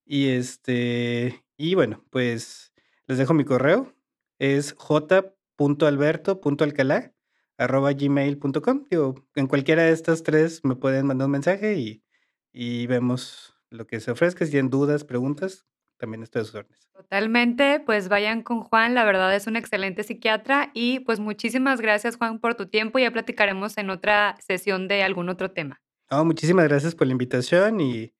Y 0.04 0.28
este, 0.28 1.42
y 1.56 1.74
bueno, 1.74 2.04
pues 2.10 2.74
les 3.06 3.16
dejo 3.16 3.32
mi 3.32 3.46
correo. 3.46 3.94
Es 4.38 4.74
j.alberto.alcalá 4.76 7.14
arroba 7.56 7.94
gmail.com. 7.94 8.84
Digo, 8.90 9.14
en 9.36 9.46
cualquiera 9.46 9.84
de 9.84 9.92
estas 9.92 10.22
tres 10.22 10.62
me 10.64 10.76
pueden 10.76 11.06
mandar 11.06 11.24
un 11.24 11.32
mensaje 11.32 11.78
y, 11.78 12.04
y 12.52 12.86
vemos 12.88 13.54
lo 13.70 13.86
que 13.86 14.00
se 14.00 14.10
ofrezca. 14.10 14.44
Si 14.44 14.50
tienen 14.50 14.68
dudas, 14.68 15.02
preguntas, 15.02 15.66
también 15.98 16.22
estoy 16.22 16.42
a 16.42 16.44
sus 16.44 16.54
órdenes. 16.54 16.88
Totalmente, 16.94 17.80
pues 17.80 18.08
vayan 18.08 18.42
con 18.42 18.62
Juan, 18.62 18.94
la 18.94 19.04
verdad 19.04 19.34
es 19.34 19.46
un 19.46 19.56
excelente 19.56 20.02
psiquiatra 20.02 20.70
y 20.74 21.00
pues 21.00 21.20
muchísimas 21.20 21.80
gracias 21.80 22.16
Juan 22.16 22.38
por 22.38 22.54
tu 22.54 22.66
tiempo, 22.66 22.98
ya 22.98 23.10
platicaremos 23.10 23.76
en 23.78 23.90
otra 23.90 24.36
sesión 24.40 24.88
de 24.88 25.02
algún 25.02 25.28
otro 25.28 25.50
tema. 25.50 25.80
No, 26.10 26.24
muchísimas 26.24 26.66
gracias 26.68 26.94
por 26.94 27.06
la 27.06 27.12
invitación 27.12 27.80
y, 27.80 28.14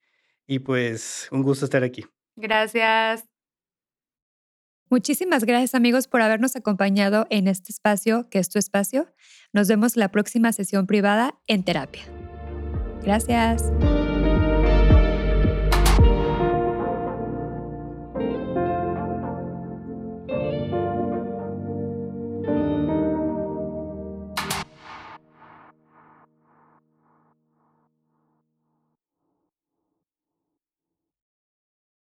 y 0.46 0.58
pues 0.58 1.28
un 1.30 1.42
gusto 1.42 1.64
estar 1.64 1.82
aquí. 1.82 2.04
Gracias. 2.36 3.24
Muchísimas 4.90 5.44
gracias 5.44 5.74
amigos 5.74 6.08
por 6.08 6.22
habernos 6.22 6.56
acompañado 6.56 7.26
en 7.30 7.46
este 7.46 7.72
espacio 7.72 8.28
que 8.30 8.38
es 8.38 8.48
tu 8.48 8.58
espacio. 8.58 9.12
Nos 9.52 9.68
vemos 9.68 9.96
la 9.96 10.10
próxima 10.10 10.52
sesión 10.52 10.86
privada 10.86 11.34
en 11.46 11.62
terapia. 11.62 12.02
Gracias. 13.02 13.62